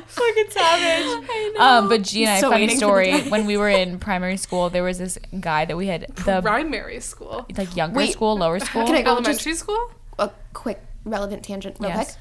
[0.08, 1.58] fucking savage.
[1.60, 3.30] Um, but G and I, So funny waiting for the story.
[3.30, 7.00] When we were in primary school, there was this guy that we had the Primary
[7.00, 7.46] school.
[7.58, 8.14] like younger Wait.
[8.14, 8.86] school, lower school.
[8.86, 9.92] Can I go just Elementary school?
[10.20, 12.06] A quick relevant tangent real Yes.
[12.14, 12.18] quick?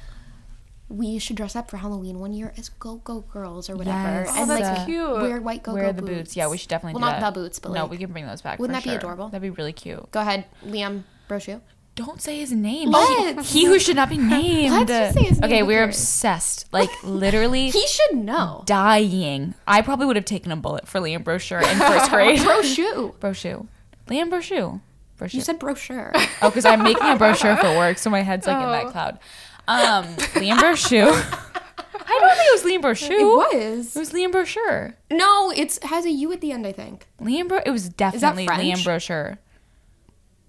[0.87, 4.35] We should dress up for Halloween one year as go go girls or whatever, Yes.
[4.37, 5.11] and Oh, like that's cute.
[5.21, 6.13] wear white go go Wear the boots.
[6.13, 6.35] boots.
[6.37, 7.33] Yeah, we should definitely Well, do not that.
[7.33, 8.59] the boots, but no, like, we can bring those back.
[8.59, 9.29] wouldn't for that be adorable?
[9.29, 10.11] That'd be really cute.
[10.11, 11.61] Go ahead, Liam Brochu.
[11.95, 12.91] Don't say his name.
[12.91, 13.45] What?
[13.45, 14.73] He, he who should not be named.
[14.73, 15.95] Let's just say his name, Okay, we're cares?
[15.95, 16.71] obsessed.
[16.71, 18.61] Like literally He should know.
[18.67, 19.55] dying.
[19.65, 22.39] I probably would have taken a bullet for Liam Brochure in first grade.
[22.41, 23.19] Brochu.
[23.19, 23.65] Brochure.
[24.07, 24.81] Liam Brochure.
[25.17, 25.37] Brochure.
[25.37, 26.11] You said brochure.
[26.41, 28.71] Oh, because I'm making a brochure for work, so my head's like in Oh.
[28.71, 29.19] that cloud.
[29.67, 30.05] Um,
[30.35, 31.07] Liam Brochure.
[32.07, 33.17] I don't think it was Liam Brochure.
[33.19, 33.95] It was.
[33.95, 34.95] It was Liam Brochure.
[35.11, 36.67] No, it's has a U at the end.
[36.67, 37.07] I think.
[37.19, 37.61] Liam Bro.
[37.65, 38.45] It was definitely?
[38.47, 39.39] Liam Brochure.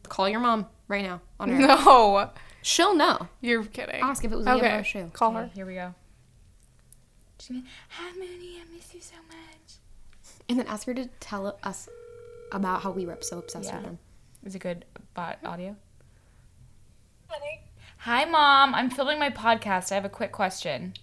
[0.09, 1.59] Call your mom right now on her.
[1.67, 2.31] No.
[2.62, 3.29] She'll know.
[3.41, 4.01] You're kidding.
[4.03, 4.69] Ask if it was Liam Okay.
[4.69, 5.12] Brochu.
[5.12, 5.51] Call her.
[5.55, 5.95] Here we go.
[7.39, 8.59] She's Hi, Mooney.
[8.61, 9.77] I miss you so much.
[10.49, 11.89] And then ask her to tell us
[12.53, 13.77] about how we were so obsessed Yeah.
[13.77, 13.99] with him.
[14.47, 15.75] Is it good bot audio?
[17.27, 17.63] Honey.
[17.99, 18.77] Hi, mom.
[18.77, 19.91] I'm filming my podcast.
[19.91, 20.95] I have a quick question.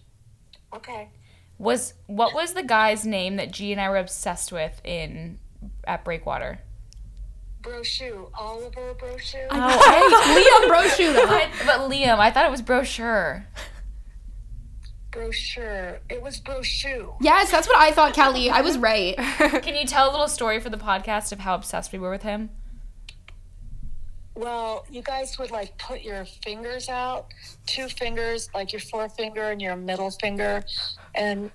[0.74, 1.10] Okay.
[1.58, 5.40] Was what was the guy's name that G and I were obsessed with in
[5.84, 6.60] at Breakwater?
[7.62, 8.30] Brochu.
[8.34, 9.46] Oliver Brochu.
[9.52, 11.14] Oh, Liam Brochu.
[11.14, 13.46] I, but Liam, I thought it was brochure.
[15.12, 16.00] Brochure.
[16.10, 17.16] It was Brochu.
[17.20, 18.50] Yes, that's what I thought, Kelly.
[18.50, 19.18] I was right.
[19.18, 22.24] Can you tell a little story for the podcast of how obsessed we were with
[22.24, 22.50] him?
[24.36, 27.28] Well, you guys would like put your fingers out,
[27.68, 30.64] two fingers, like your forefinger and your middle finger,
[31.14, 31.52] and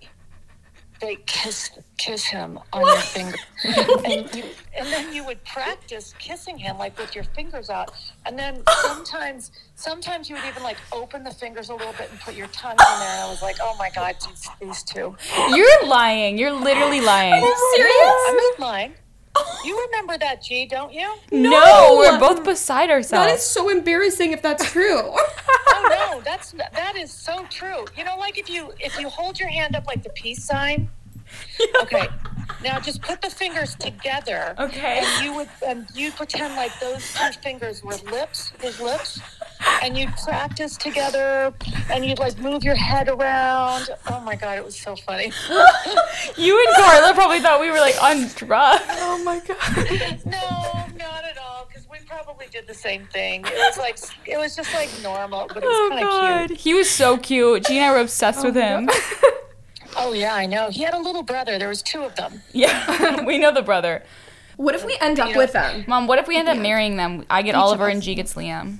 [1.00, 3.36] they kiss kiss him on your finger,
[4.04, 4.44] and you,
[4.76, 7.90] and then you would practice kissing him like with your fingers out,
[8.26, 12.20] and then sometimes sometimes you would even like open the fingers a little bit and
[12.20, 15.16] put your tongue in there, and I was like, oh my god, these, these two.
[15.50, 16.38] You're lying.
[16.38, 17.32] You're literally lying.
[17.32, 18.14] Are you serious?
[18.28, 18.94] I'm not lying.
[19.64, 21.14] You remember that, G, don't you?
[21.32, 23.26] No, we're both beside ourselves.
[23.26, 25.14] That is so embarrassing if that's true.
[25.70, 27.84] Oh no, that's that is so true.
[27.96, 30.88] You know, like if you if you hold your hand up like the peace sign.
[31.82, 32.08] Okay.
[32.64, 34.54] Now just put the fingers together.
[34.58, 35.02] Okay.
[35.04, 39.20] And you would and you pretend like those two fingers were lips, his lips,
[39.82, 41.52] and you'd practice together
[41.90, 43.88] and you'd like move your head around.
[44.10, 45.32] Oh my god, it was so funny.
[46.36, 48.82] You and Carla probably thought we were like on drugs.
[48.88, 50.20] Oh my god.
[50.26, 53.44] No, not at all, because we probably did the same thing.
[53.46, 56.46] It was like it was just like normal, but it was Oh kind of god,
[56.48, 56.60] cute.
[56.60, 57.64] he was so cute.
[57.66, 58.88] G and I were obsessed oh with him.
[59.96, 60.70] Oh yeah, I know.
[60.70, 61.58] He had a little brother.
[61.58, 62.42] There was two of them.
[62.52, 64.02] Yeah, we know the brother.
[64.56, 65.84] What if we end up with them?
[65.88, 67.24] Mom, what if we end up marrying them?
[67.30, 68.78] I get Oliver and G gets Liam,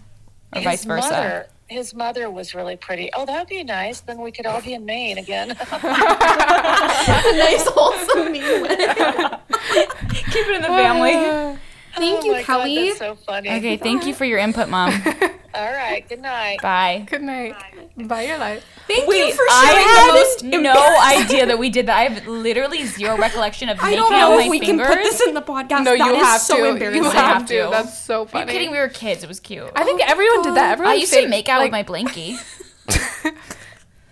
[0.54, 1.10] or vice his versa.
[1.10, 3.10] Mother, his mother was really pretty.
[3.14, 4.00] Oh, that would be nice.
[4.00, 5.48] Then we could all be in Maine again.
[5.70, 8.66] nice wholesome meal.
[8.66, 11.14] Keep it in the family.
[11.28, 11.56] Uh,
[11.98, 12.86] Thank Oh you, my God, Kelly.
[12.88, 13.48] that's so funny.
[13.50, 14.90] Okay, thank you for your input, Mom.
[15.54, 16.06] All right.
[16.08, 16.60] Good night.
[16.62, 17.06] Bye.
[17.10, 17.54] Good night.
[17.96, 18.64] Bye your life.
[18.86, 20.42] Thank you for sharing the I most.
[20.42, 21.96] had no idea that we did that.
[21.96, 24.86] I have literally zero recollection of I making don't out know my if we fingers.
[24.86, 25.84] can put this in the podcast.
[25.84, 26.64] No, That you is have so to.
[26.66, 27.02] embarrassing.
[27.02, 27.62] You I have have to.
[27.64, 27.68] to.
[27.70, 28.52] That's so Are you funny.
[28.52, 28.70] kidding?
[28.70, 29.24] We were kids.
[29.24, 29.68] It was cute.
[29.74, 30.66] I think Oh my everyone did that.
[30.66, 30.72] God.
[30.72, 32.36] Everyone I used to make out like- with my blankie.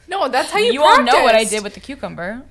[0.09, 0.73] No, that's how you.
[0.73, 2.43] You all know what I did with the cucumber.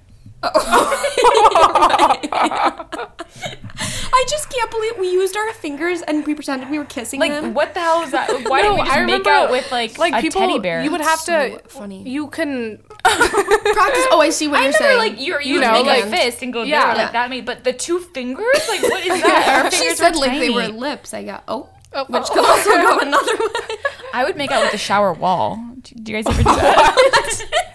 [4.18, 7.32] I just can't believe we used our fingers and we pretended we were kissing Like,
[7.32, 7.54] them.
[7.54, 8.30] what the hell is that?
[8.50, 10.84] Why No, didn't we just I make out with like, like a people, teddy bear?
[10.84, 11.26] You would have to.
[11.26, 12.08] So funny.
[12.08, 12.78] You can.
[13.04, 14.06] Practice.
[14.12, 14.98] Oh, I see what I you're remember saying.
[15.00, 16.94] like you're, you, You know, make a like- fist and go Yeah.
[16.94, 17.30] there like that.
[17.30, 19.62] Made, but the two fingers, like what is that?
[19.66, 21.14] Our fingers she fingers said were like they were lips.
[21.14, 22.34] I got oh, Oh, which oh.
[22.34, 23.76] could also go another way.
[24.14, 25.58] I would make out with the shower wall.
[25.82, 27.72] Do do you guys ever do that?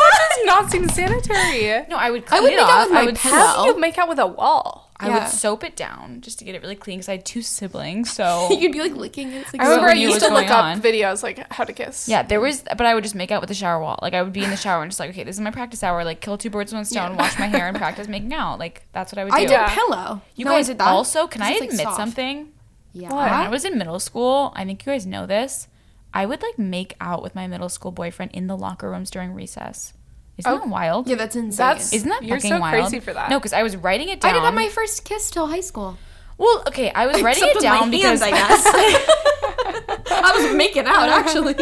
[0.00, 1.86] That does not seem sanitary.
[1.88, 3.36] no, I would I would it make out with my I would pillow.
[3.36, 4.88] How do you make out with a wall?
[4.98, 5.14] I Yeah.
[5.24, 8.12] would soap it down just to get it really clean because I had two siblings.
[8.12, 9.38] So You'd be like licking it.
[9.42, 10.80] It's like I remember I knew used what's to look going up on.
[10.80, 12.08] videos like how to kiss.
[12.08, 13.98] yeah, there was, but I would just make out with the shower wall.
[14.00, 15.82] Like I would be in the shower and just like, okay, this is my practice
[15.82, 16.04] hour.
[16.04, 18.60] Like kill two birds with one stone, wash my hair, and practice making out.
[18.60, 19.36] Like that's what I would do.
[19.36, 19.74] I did Yeah.
[19.74, 20.22] pillow.
[20.36, 20.86] You No, I guys did that.
[20.88, 21.96] also, can 'Cause I it's, like, admit soft.
[21.96, 22.52] something?
[22.92, 23.08] Yeah.
[23.08, 23.24] What?
[23.24, 25.66] When I was in middle school, I think you guys know this.
[26.14, 29.32] I would like make out with my middle school boyfriend in the locker rooms during
[29.32, 29.94] recess.
[30.38, 30.58] Isn't Oh.
[30.58, 31.08] that wild?
[31.08, 31.56] Yeah, that's insane.
[31.56, 32.82] That's- Isn't that You're fucking so wild?
[32.88, 33.28] crazy for that.
[33.30, 34.30] No, because I was writing it down.
[34.30, 34.42] I down.
[34.42, 35.96] didn't have my first kiss till high school.
[36.38, 40.08] well, okay, I was writing Except it with down my because hands, I guess.
[40.10, 41.54] I was making out actually.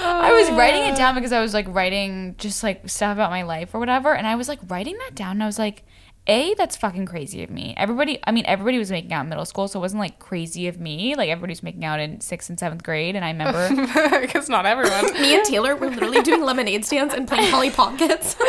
[0.00, 3.42] I was writing it down because I was like writing just like stuff about my
[3.42, 5.84] life or whatever, and I was like writing that down, and I was like,
[6.26, 9.44] "A, that's fucking crazy of me." Everybody, I mean, everybody was making out in middle
[9.44, 11.14] school, so it wasn't like crazy of me.
[11.14, 14.66] Like everybody was making out in sixth and seventh grade, and I remember because not
[14.66, 15.12] everyone.
[15.20, 18.36] Me and Taylor were literally doing lemonade stands and playing Polly Pockets.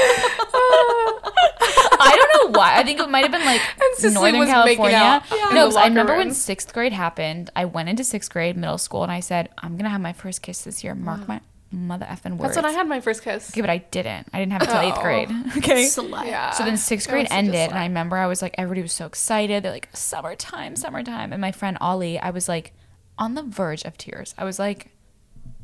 [2.05, 2.77] I don't know why.
[2.77, 3.61] I think it might have been like
[4.01, 5.23] Northern California.
[5.31, 5.49] Yeah.
[5.53, 7.49] No, I locker remember when sixth grade happened.
[7.55, 10.41] I went into sixth grade, middle school, and I said, "I'm gonna have my first
[10.41, 11.41] kiss this year." Mark my
[11.73, 12.53] mother effing words.
[12.53, 13.49] That's when I had my first kiss.
[13.51, 14.27] Okay, but I didn't.
[14.31, 15.01] I didn't have it till eighth Oh.
[15.01, 15.29] grade.
[15.57, 15.85] Okay.
[15.85, 16.25] Slut.
[16.27, 16.51] Yeah.
[16.51, 17.73] So then sixth grade was such a ended, and.
[17.79, 19.63] I remember I was like, everybody was so excited.
[19.63, 21.33] They're like, summertime, summertime.
[21.33, 22.73] And my friend Ollie, I was like,
[23.17, 24.33] on the verge of tears.
[24.37, 24.87] I was like,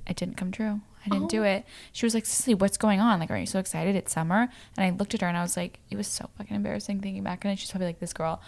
[0.08, 0.82] it didn't come true.
[1.06, 1.30] I didn't Oh.
[1.30, 1.64] do it.
[1.94, 3.20] She was like, Cicely, what's going on?
[3.20, 3.96] Like, are you so excited?
[3.96, 4.50] It's summer.
[4.78, 7.24] And I looked at her and I was like, it was so fucking embarrassing thinking
[7.24, 7.60] back on it.
[7.60, 8.42] She's probably like, this girl.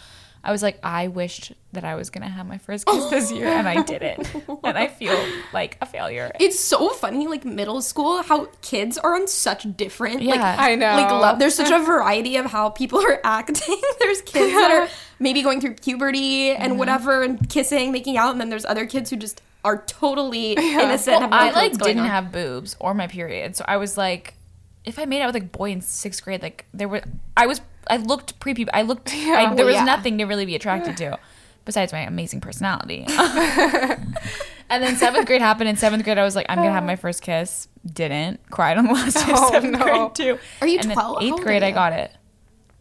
[0.43, 3.31] I was like, I wished that I was going to have my first kiss this
[3.31, 4.33] year and I didn't.
[4.63, 5.15] and I feel
[5.53, 6.31] like a failure.
[6.39, 10.23] It's so funny, like middle school, how kids are on such different.
[10.23, 10.55] Like, Yeah.
[10.57, 10.95] I know.
[10.95, 13.79] Like love, there's such a variety of how people are acting.
[13.99, 14.89] there's kids that are
[15.19, 16.61] maybe going through puberty Mm-hmm.
[16.63, 20.53] and whatever, and kissing, making out, and then there's other kids who just are totally
[20.53, 21.19] innocent.
[21.19, 22.07] Well, have I like didn't on.
[22.07, 24.33] have boobs or my period, so I was like,
[24.85, 27.03] if I made out with like a boy in sixth grade, like there were,
[27.37, 29.83] I was, I looked pre I looked, I, oh, there Well, was yeah.
[29.83, 31.17] nothing to really be attracted to,
[31.65, 33.05] besides my amazing personality.
[34.69, 35.69] and then seventh grade happened.
[35.69, 37.67] In seventh grade, I was like, I'm gonna have my first kiss.
[37.85, 39.83] Didn't cried on the last day of Oh, seventh no.
[39.83, 40.39] grade too.
[40.61, 41.17] Are you And then 12?
[41.17, 42.11] How Eighth grade, I got it.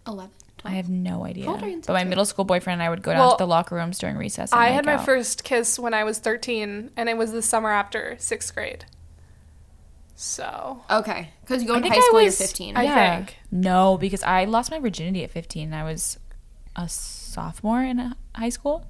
[0.07, 0.31] 11.
[0.59, 0.73] 12?
[0.75, 1.49] I have no idea.
[1.49, 3.37] old are you in But my middle school boyfriend and I would go down Well,
[3.37, 4.53] to the locker rooms during recess.
[4.53, 5.07] And I had my out.
[5.07, 8.85] first kiss when I was 13, and it was the summer after sixth grade.
[10.23, 12.77] So Okay, because you go I into think high school, was- you're 15.
[12.77, 13.17] I yeah.
[13.17, 13.37] think.
[13.51, 16.19] No, because I lost my virginity at 15 and I was
[16.77, 18.87] a sophomore in uh, high school.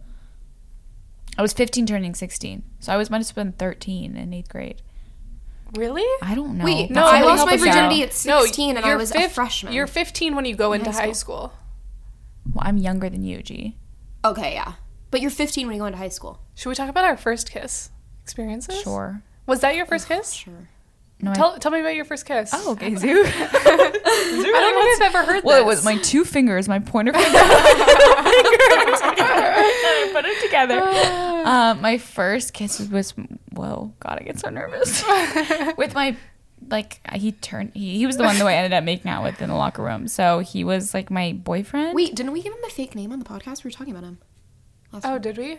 [1.38, 2.64] I was 15 turning 16.
[2.80, 4.82] So I was might have been 13 in 8th grade.
[5.76, 6.02] really?
[6.20, 6.64] I don't know.
[6.64, 7.66] Wait, No, no, I lost my us out.
[7.66, 9.72] virginity at 16 and I you're was a freshman.
[9.72, 11.52] You're 15 when you go into high high school.
[12.52, 13.76] Well, I'm younger than you, G.
[14.24, 14.72] okay, yeah.
[15.12, 16.40] But you're 15 when you go into high school.
[16.56, 18.80] Should we talk about our first kiss experiences?
[18.80, 19.22] Sure.
[19.46, 20.32] Was that your first kiss?
[20.32, 20.68] Sure.
[21.22, 22.50] No, I- Tell, tell me about your first kiss.
[22.54, 23.22] Oh, okay, Zoo.
[23.26, 25.44] I don't think I've ever heard that.
[25.44, 25.64] well, this.
[25.64, 27.38] it was my two fingers, my pointer finger.
[28.82, 30.80] I put it together.
[31.48, 33.12] Um, my first kiss was
[33.52, 35.02] whoa, God, I get so nervous.
[35.76, 36.16] with my
[36.68, 39.40] like he turned he, he was the one that I ended up making out with
[39.40, 40.08] in the locker room.
[40.08, 41.94] So he was like my boyfriend.
[41.94, 43.64] Wait, didn't we give him a fake name on the podcast?
[43.64, 44.18] We were talking about him.
[44.92, 45.22] Last Oh, time.
[45.22, 45.58] did we?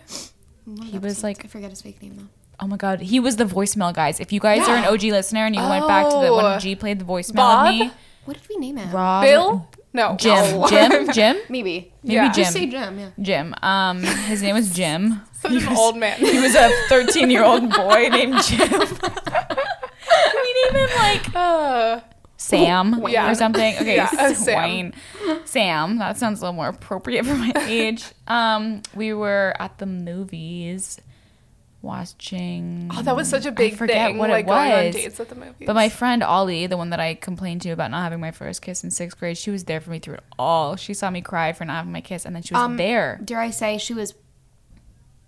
[0.85, 1.23] He was episodes.
[1.23, 2.27] like- I forget his fake name though.
[2.63, 4.19] Oh my god, he was the voicemail guys.
[4.19, 6.37] If you guys are an OG listener and you went back to the Oh.
[6.51, 7.67] when G played the voicemail Bob?
[7.67, 7.91] of me,
[8.25, 8.91] What did we name him?
[8.91, 9.67] Rob, Bill?
[9.93, 10.15] No.
[10.17, 10.67] Jim, No.
[10.69, 11.91] Jim, Jim, Maybe.
[12.03, 12.31] maybe Yeah.
[12.31, 12.99] Jim, Just say Jim.
[12.99, 13.09] Yeah.
[13.19, 13.55] Jim.
[13.63, 15.21] Um, his name was Jim.
[15.41, 16.17] Such an old man.
[16.19, 18.69] He was a 13 year old boy named Jim.
[18.69, 21.99] we named him like Uh,
[22.37, 23.31] Sam Yeah.
[23.31, 23.75] or something.
[23.77, 24.93] Okay, Yeah, uh, Sam.
[25.25, 25.41] Sam.
[25.45, 25.97] Sam.
[25.97, 28.05] That sounds a little more appropriate for my age.
[28.27, 30.99] Um, we were at the movies
[31.81, 32.89] watching.
[32.93, 34.17] oh, that was such a big I forget thing.
[34.17, 34.95] what it like going on was.
[34.95, 35.65] dates at the movies.
[35.65, 38.61] But my friend Ollie, the one that I complained to about not having my first
[38.61, 40.75] kiss in sixth grade, she was there for me through it all.
[40.75, 43.19] She saw me cry for not having my kiss, and then she was Um, there.
[43.23, 44.13] Dare I say she was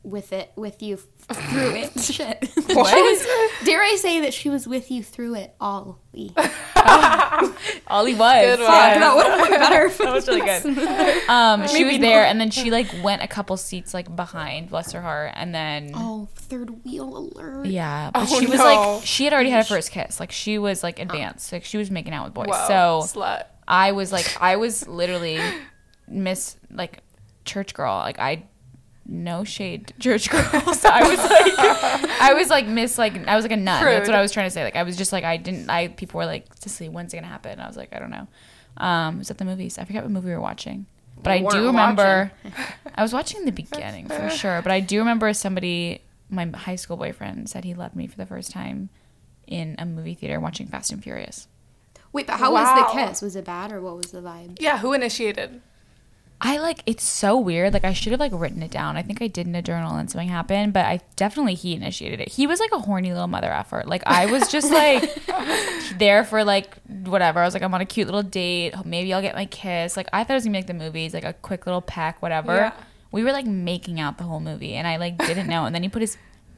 [0.04, 2.00] with it, with you through it.
[2.00, 2.50] Shit.
[2.54, 3.26] She was-
[3.66, 6.00] dare I say that she was with you through it all?
[6.14, 6.30] Ollie
[8.16, 8.42] was.
[8.44, 8.72] Good one.
[8.72, 9.00] Yeah.
[9.00, 9.90] That would have been better.
[10.04, 11.30] That was really good.
[11.30, 14.92] Um, she was there, and then she like went a couple seats like behind, bless
[14.92, 17.66] her heart, and then Oh, third wheel alert.
[17.68, 18.66] yeah, but Oh, she was no.
[18.66, 21.78] like she had already had a first kiss, like she was like advanced, like she
[21.78, 22.48] was making out with boys.
[22.50, 23.44] Whoa, So slut.
[23.68, 25.40] I was like, I was literally
[26.08, 27.00] miss like
[27.46, 28.44] church girl, like I.
[29.06, 30.86] No shade, to church girls.
[30.86, 33.84] I was like, I was like miss like I was like a nun.
[33.84, 34.64] That's what I was trying to say.
[34.64, 35.70] Like I was just like I didn't.
[35.70, 37.60] I people were like, Cicely, when's it gonna happen?
[37.60, 38.28] I was like, I don't know.
[38.78, 39.78] Um, it was at the movies.
[39.78, 40.86] I forget what movie we were watching,
[41.22, 42.32] but I do remember.
[42.96, 46.98] I was watching the beginning for sure, but I do remember somebody, my high school
[46.98, 48.90] boyfriend, said he loved me for the first time
[49.48, 51.48] in a movie theater watching Fast and Furious.
[52.14, 52.64] Wait, but how Wow.
[52.76, 53.22] was the kiss?
[53.22, 54.58] Was it bad or what was the vibe?
[54.62, 55.62] Yeah, who initiated?
[56.46, 57.72] I like it's so weird.
[57.72, 58.98] Like I should have like written it down.
[58.98, 62.20] I think I did in a journal and something happened, but I definitely he initiated
[62.20, 62.28] it.
[62.28, 63.88] He was like a horny little mother effort.
[63.88, 65.26] Like I was just like
[65.98, 66.76] there for like
[67.06, 67.40] whatever.
[67.40, 68.74] I was like I'm on a cute little date.
[68.84, 69.96] Maybe I'll get my kiss.
[69.96, 72.22] Like I thought it was gonna be like the movies, like a quick little peck,
[72.22, 72.56] whatever.
[72.56, 72.74] Yeah.
[73.14, 75.64] We were like making out the whole movie, and I like didn't know.
[75.66, 76.18] And then he put his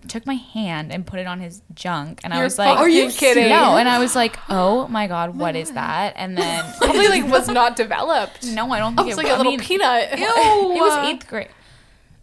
[0.10, 2.89] took my hand and put it on his junk, and I You're was like, Are
[2.89, 3.49] you kidding?
[3.49, 6.14] No, and I was like, oh my god, what is that?
[6.18, 8.45] And then Probably like was not developed.
[8.45, 10.10] no, I don't think It's it was like a I little mean, peanut.
[10.14, 11.49] it was eighth grade.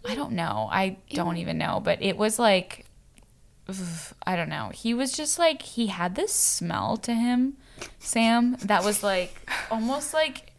[0.08, 0.68] I don't know.
[0.70, 1.80] I don't even know.
[1.82, 2.86] But it was like,
[4.26, 4.70] I don't know.
[4.74, 7.56] He was just like, he had this smell to him,
[7.98, 9.34] Sam, that was like
[9.70, 10.51] almost like,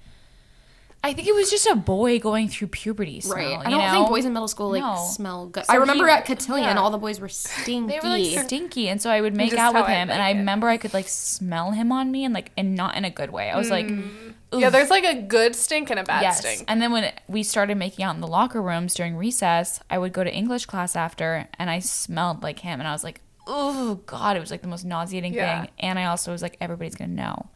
[1.05, 3.35] I think it was just a boy going through puberty smell.
[3.35, 3.59] Right.
[3.59, 3.91] I don't know?
[3.91, 4.95] think boys in middle school like No.
[5.11, 5.65] smell good.
[5.65, 6.81] So I remember he- at Cotillion, yeah.
[6.81, 7.93] all the boys were stinky.
[7.93, 10.19] They were like stinky, and so I would make out with how I him, and
[10.19, 10.37] like I it.
[10.37, 13.31] remember I could like smell him on me, and like, and not in a good
[13.31, 13.49] way.
[13.49, 14.07] I was like, mm.
[14.55, 16.39] Yeah, there's like a good stink and a bad yes.
[16.39, 16.63] stink.
[16.67, 20.13] And then when we started making out in the locker rooms during recess, I would
[20.13, 23.95] go to English class after, and I smelled like him, and I was like, oh
[24.05, 25.63] god, it was like the most nauseating Yeah.
[25.63, 25.71] thing.
[25.79, 27.49] And I also was like, everybody's gonna know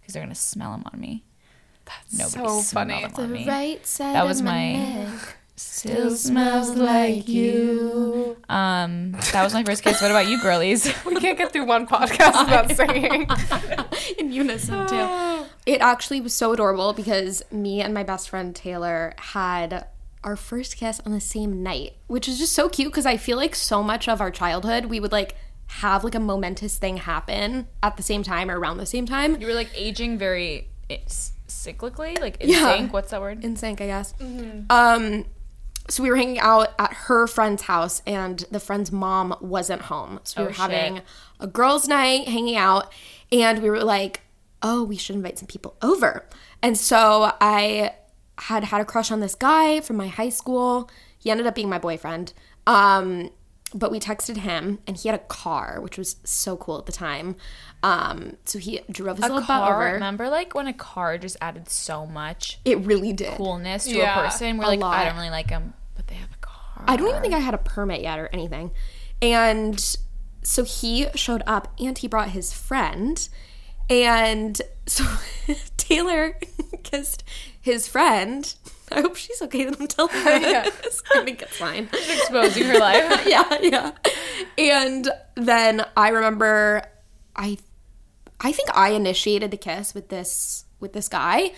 [0.00, 1.24] because they're gonna smell him on me.
[2.16, 2.94] That's so funny.
[3.00, 3.46] Him on me.
[3.46, 5.36] right side That was of my- neck.
[5.54, 8.36] Still smells like you.
[8.48, 10.00] Um, that was my first kiss.
[10.02, 10.92] What about you, girlies?
[11.06, 13.28] We can't get through one podcast without singing.
[14.18, 15.44] in unison too.
[15.66, 19.86] It actually was so adorable because me and my best friend Taylor had
[20.24, 23.36] our first kiss on the same night, which is just so cute because I feel
[23.36, 27.68] like so much of our childhood we would like have like a momentous thing happen
[27.82, 29.40] at the same time or around the same time.
[29.40, 31.31] You were like aging very it's
[31.66, 32.76] cyclically, like in Yeah.
[32.76, 32.92] sync.
[32.92, 33.44] What's that word?
[33.44, 34.14] in sync, I guess.
[34.70, 35.24] Um,
[35.88, 40.20] so we were hanging out at her friend's house, and the friend's mom wasn't home.
[40.24, 40.60] So we Oh, were shit.
[40.60, 41.02] having
[41.40, 42.92] a girls' night, hanging out,
[43.30, 44.20] and we were like,
[44.62, 46.28] "Oh, we should invite some people over."
[46.62, 47.94] And so I
[48.38, 50.88] had had a crush on this guy from my high school.
[51.18, 52.32] He ended up being my boyfriend.
[52.66, 53.30] Um,
[53.74, 56.92] but we texted him, and he had a car, which was so cool at the
[56.92, 57.36] time.
[57.84, 59.74] Um, so he drove his a little butt car.
[59.84, 59.94] over.
[59.94, 63.34] Remember, like when a car just added so much It really did.
[63.36, 64.56] coolness to Yeah, a person.
[64.58, 64.94] We're a like, lot.
[64.96, 66.84] I don't really like them, but they have a car.
[66.86, 68.70] I don't even think I had a permit yet or anything.
[69.20, 69.96] And
[70.42, 73.28] so he showed up and he brought his friend.
[73.90, 75.04] And so
[75.76, 76.38] Taylor
[76.84, 77.24] kissed
[77.60, 78.54] his friend.
[78.92, 80.38] I hope she's okay that I'm telling her
[80.82, 81.02] this.
[81.14, 81.88] I think it's fine.
[81.92, 83.26] exposing her life.
[83.26, 83.92] yeah, yeah.
[84.58, 86.82] And then I remember
[87.34, 87.58] I
[88.42, 91.52] I think I initiated the kiss with this with this guy.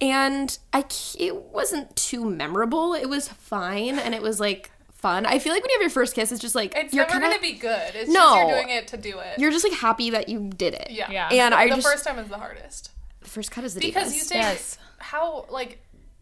[0.00, 0.84] And I
[1.18, 2.94] it wasn't too memorable.
[2.94, 5.26] It was fine and it was like fun.
[5.26, 7.12] I feel like when you have your first kiss it's just like It's you're never
[7.20, 7.94] kinda, gonna be good.
[7.94, 8.20] It's No.
[8.20, 9.38] just you're doing it to do it.
[9.38, 10.88] you're just like happy that you did it.
[10.90, 11.10] yeah.
[11.10, 11.28] Yeah.
[11.46, 12.90] And I the just first time is the hardest.
[13.20, 13.94] the first cut is the deepest.
[13.96, 14.30] Because deepest.
[14.34, 14.78] you think Yes.
[14.98, 15.80] how like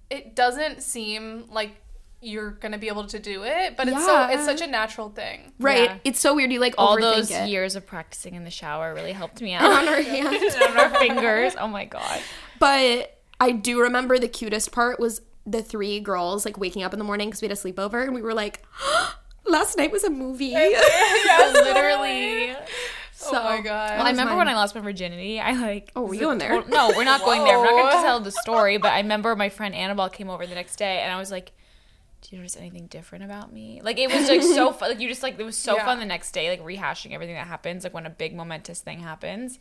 [0.09, 1.73] it doesn't seem like
[2.23, 5.53] you're gonna be able to do it, but it's so it's such a natural thing.
[5.61, 5.91] right.
[5.91, 5.99] Yeah.
[6.05, 7.49] It's so weird you like All overthink those it.
[7.49, 9.65] years of practicing in the shower really helped me out.
[9.65, 10.37] on our hand.
[10.69, 11.55] on our fingers.
[11.59, 12.21] Oh my god.
[12.59, 16.99] But I do remember the cutest part was the three girls like waking up in
[16.99, 18.63] the morning because we had a sleepover and we were like,
[19.45, 20.47] last night was a movie.
[20.47, 22.55] yeah, Literally.
[23.13, 23.91] so, oh my god.
[23.99, 24.39] Well, I remember mine.
[24.39, 25.39] when I lost my virginity.
[25.41, 25.93] I like.
[25.95, 26.49] Oh, were was you a in there?
[26.49, 27.59] total- no, we're not going there.
[27.59, 28.79] We're not going to tell the story.
[28.79, 31.53] But I remember my friend Annabelle came over the next day, and I was like,
[32.29, 34.91] "Do you notice anything different about me?" Like it was like so fun.
[34.91, 35.85] Like you just like it was so Yeah.
[35.85, 39.01] fun the next day, like rehashing everything that happens, like when a big momentous thing
[39.01, 39.59] happens.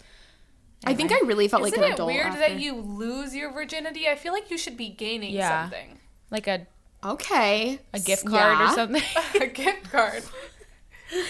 [0.85, 2.11] I think I really felt Isn't like an it adult.
[2.11, 2.39] weird after.
[2.41, 4.07] that you lose your virginity?
[4.07, 5.63] I feel like you should be gaining Yeah.
[5.63, 5.99] something.
[6.29, 6.67] Like a
[7.03, 8.71] okay a gift card Yeah.
[8.71, 9.01] or something.
[9.41, 10.23] a gift card.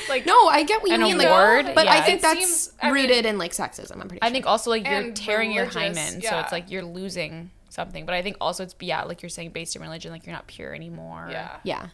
[0.10, 1.18] Like No, I get what you An mean.
[1.18, 1.76] Like, award?
[1.76, 4.00] but I think that's seems- I mean- rooted in like sexism.
[4.00, 4.22] I'm pretty.
[4.22, 4.34] I sure.
[4.34, 8.06] think also like you're And tearing your religious, hymen, so it's like you're losing something.
[8.06, 10.48] But I think also it's yeah, like you're saying, based in religion, like you're not
[10.48, 11.28] pure anymore.
[11.30, 11.58] yeah.
[11.64, 11.90] Yeah.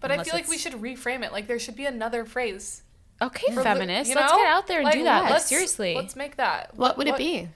[0.00, 1.32] But I feel like we it's- should reframe it.
[1.32, 2.82] Like there should be another phrase.
[3.22, 4.38] Okay, for the- feminists, you let's know?
[4.38, 5.30] get out there and Like, do that.
[5.30, 5.94] let's- Seriously.
[5.94, 6.76] Let's make that.
[6.76, 7.48] What would it be?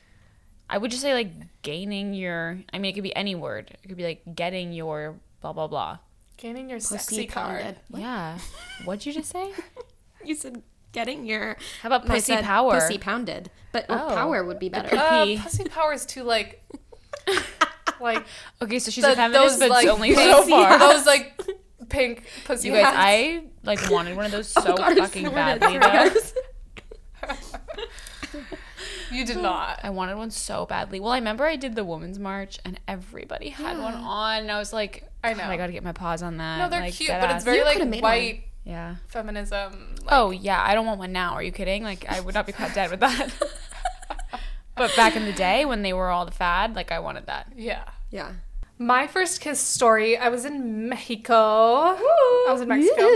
[0.70, 1.30] I would just say like
[1.62, 2.60] gaining your.
[2.72, 3.76] I mean, it could be any word.
[3.82, 5.98] It could be like getting your blah blah blah.
[6.38, 7.62] Gaining your Pussy sexy card.
[7.62, 7.76] pounded.
[7.96, 8.38] Yeah.
[8.84, 9.52] What'd you just say?
[10.24, 10.60] You said
[10.92, 12.72] getting your How about I pussy said power?
[12.80, 14.14] Pussy pounded, but oh, Oh.
[14.14, 14.96] power would be better.
[14.96, 15.38] Uh, Pee.
[15.38, 16.64] pussy power is too like,
[18.00, 18.24] like
[18.62, 20.78] Okay, so she's the- a feminist, but like only pink- so far.
[20.92, 21.40] Those like
[21.88, 22.96] pink pussy you guys, hats.
[22.98, 26.10] I like wanted one of those so Oh, God, fucking it's badly though.
[29.10, 29.80] you did not.
[29.82, 31.00] I wanted one so badly.
[31.00, 34.58] Well, I remember I did the women's march and everybody had one on, and I
[34.58, 35.44] was like, I know.
[35.44, 36.58] I gotta get my paws on that.
[36.58, 38.96] No, they're like, cute, dead but it's very You like could've white yeah.
[39.08, 39.94] feminism.
[40.02, 41.32] Like, Oh yeah, I don't want one now.
[41.34, 41.82] Are you kidding?
[41.82, 43.30] Like I would not be caught dead with that.
[44.76, 47.48] But back in the day when they were all the fad, like I wanted that.
[47.56, 47.84] yeah.
[48.10, 48.32] yeah.
[48.78, 51.34] My first kiss story, I was in Mexico.
[51.34, 53.08] I was in Mexico.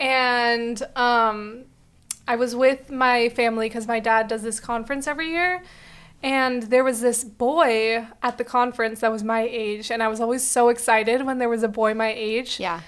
[0.00, 1.64] And um,
[2.26, 5.62] I was with my family because my dad does this conference every year.
[6.22, 9.92] And there was this boy at the conference that was my age.
[9.92, 12.58] And I was always so excited when there was a boy my age.
[12.58, 12.80] Yeah.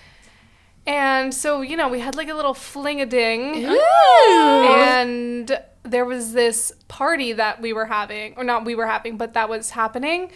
[0.86, 3.64] And so, you know, we had like a little fling a ding.
[3.64, 9.34] And there was this party that we were having, or not we were having, but
[9.34, 10.30] that was happening.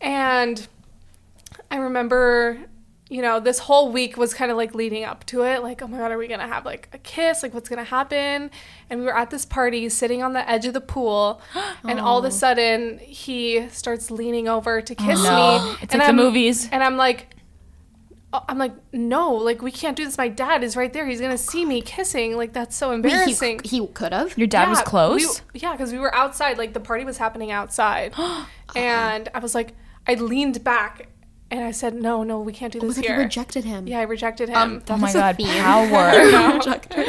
[0.00, 0.66] And
[1.70, 2.58] I remember,
[3.08, 5.62] you know, this whole week was kind of like leading up to it.
[5.62, 7.42] Like, oh my God, are we going to have like a kiss?
[7.42, 8.50] Like, what's going to happen?
[8.90, 11.40] And we were at this party sitting on the edge of the pool.
[11.84, 12.30] And all of a oh.
[12.30, 15.64] sudden, he starts leaning over to kiss oh, No.
[15.64, 15.76] me.
[15.82, 16.68] It's and like the I'm- movies.
[16.70, 17.35] And I'm like, oh,
[18.32, 20.18] I'm like, no, like, we can't do this.
[20.18, 21.06] My dad is right there.
[21.06, 22.36] He's going to see me kissing.
[22.36, 23.60] Like, that's so Wait, embarrassing.
[23.64, 24.36] he, he could have.
[24.36, 25.42] Your dad was close.
[25.54, 26.58] we- yeah, because we were outside.
[26.58, 28.12] Like the party was happening outside,
[28.76, 29.74] and I was like,
[30.06, 31.08] I leaned back,
[31.50, 33.64] and I said, "No, no, we can't do Oh my this God, you here." rejected
[33.64, 33.86] him.
[33.86, 34.56] yeah, I rejected him.
[34.56, 35.46] Um, oh my is a god, theme.
[35.62, 36.52] power!
[36.58, 37.06] Rejected.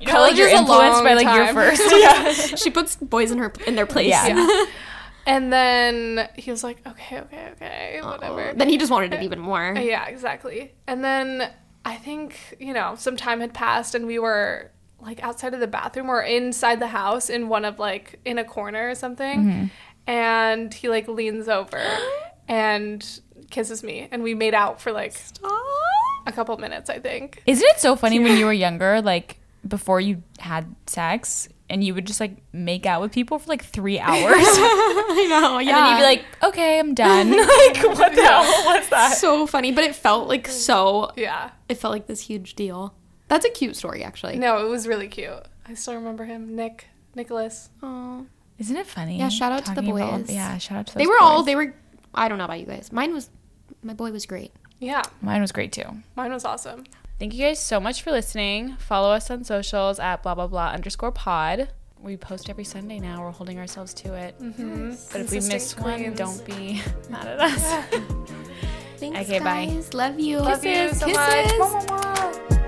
[0.00, 1.82] you know, like you're College is influenced by like your first.
[1.94, 2.32] yeah.
[2.56, 4.08] she puts boys in her in their place.
[4.08, 4.64] Yeah.
[5.26, 9.38] And then he was like, "Okay, okay, okay, whatever." Then he just wanted it even
[9.38, 9.74] more.
[9.82, 10.72] Yeah, exactly.
[10.86, 11.50] And then
[11.84, 14.70] I think, you know, some time had passed and we were
[15.00, 18.44] like outside of the bathroom or inside the house in one of like in a
[18.44, 19.44] corner or something.
[19.44, 19.64] Mm-hmm.
[20.06, 21.82] And he like leans over
[22.48, 23.20] and
[23.50, 25.14] kisses me and we made out for like
[26.26, 27.42] a couple minutes, I think.
[27.46, 31.94] Isn't it so funny when you were younger, like before you had sex, and you
[31.94, 35.58] would just like make out with people for like three hours, I know.
[35.58, 35.74] and Yeah.
[35.80, 39.16] then you'd be like, "Okay, I'm done." like, what the hell was that?
[39.16, 40.50] so funny, but it felt like mm.
[40.52, 41.10] so.
[41.16, 41.50] Yeah.
[41.68, 42.94] It felt like this huge deal.
[43.28, 44.36] That's a cute story, actually.
[44.38, 45.32] No, it was really cute.
[45.66, 47.70] I still remember him, Nick, Nicholas.
[47.82, 48.26] Oh.
[48.58, 49.18] Isn't it funny?
[49.18, 50.30] Yeah, shout out to the talking about- boys.
[50.34, 51.42] yeah, shout out to They those were all.
[51.42, 51.74] They were.
[52.14, 52.92] I don't know about you guys.
[52.92, 53.30] Mine was.
[53.82, 54.52] My boy was great.
[54.78, 55.84] Yeah, Mine was great too.
[56.16, 56.84] mine was awesome.
[57.22, 58.74] Thank you guys so much for listening.
[58.78, 61.68] Follow us on socials at blah blah blah underscore pod.
[62.00, 63.22] We post every Sunday now.
[63.22, 64.36] We're holding ourselves to it.
[64.40, 64.94] Mm-hmm.
[65.12, 67.62] But if we miss Consistent one, don't be mad at us.
[68.96, 69.66] Thanks, Okay, bye.
[69.66, 69.94] guys.
[69.94, 70.38] Love you.
[70.40, 70.98] Love you Kisses.
[70.98, 71.16] so Kisses.
[71.16, 71.46] much.
[71.60, 72.61] Mwah, mwah, mwah.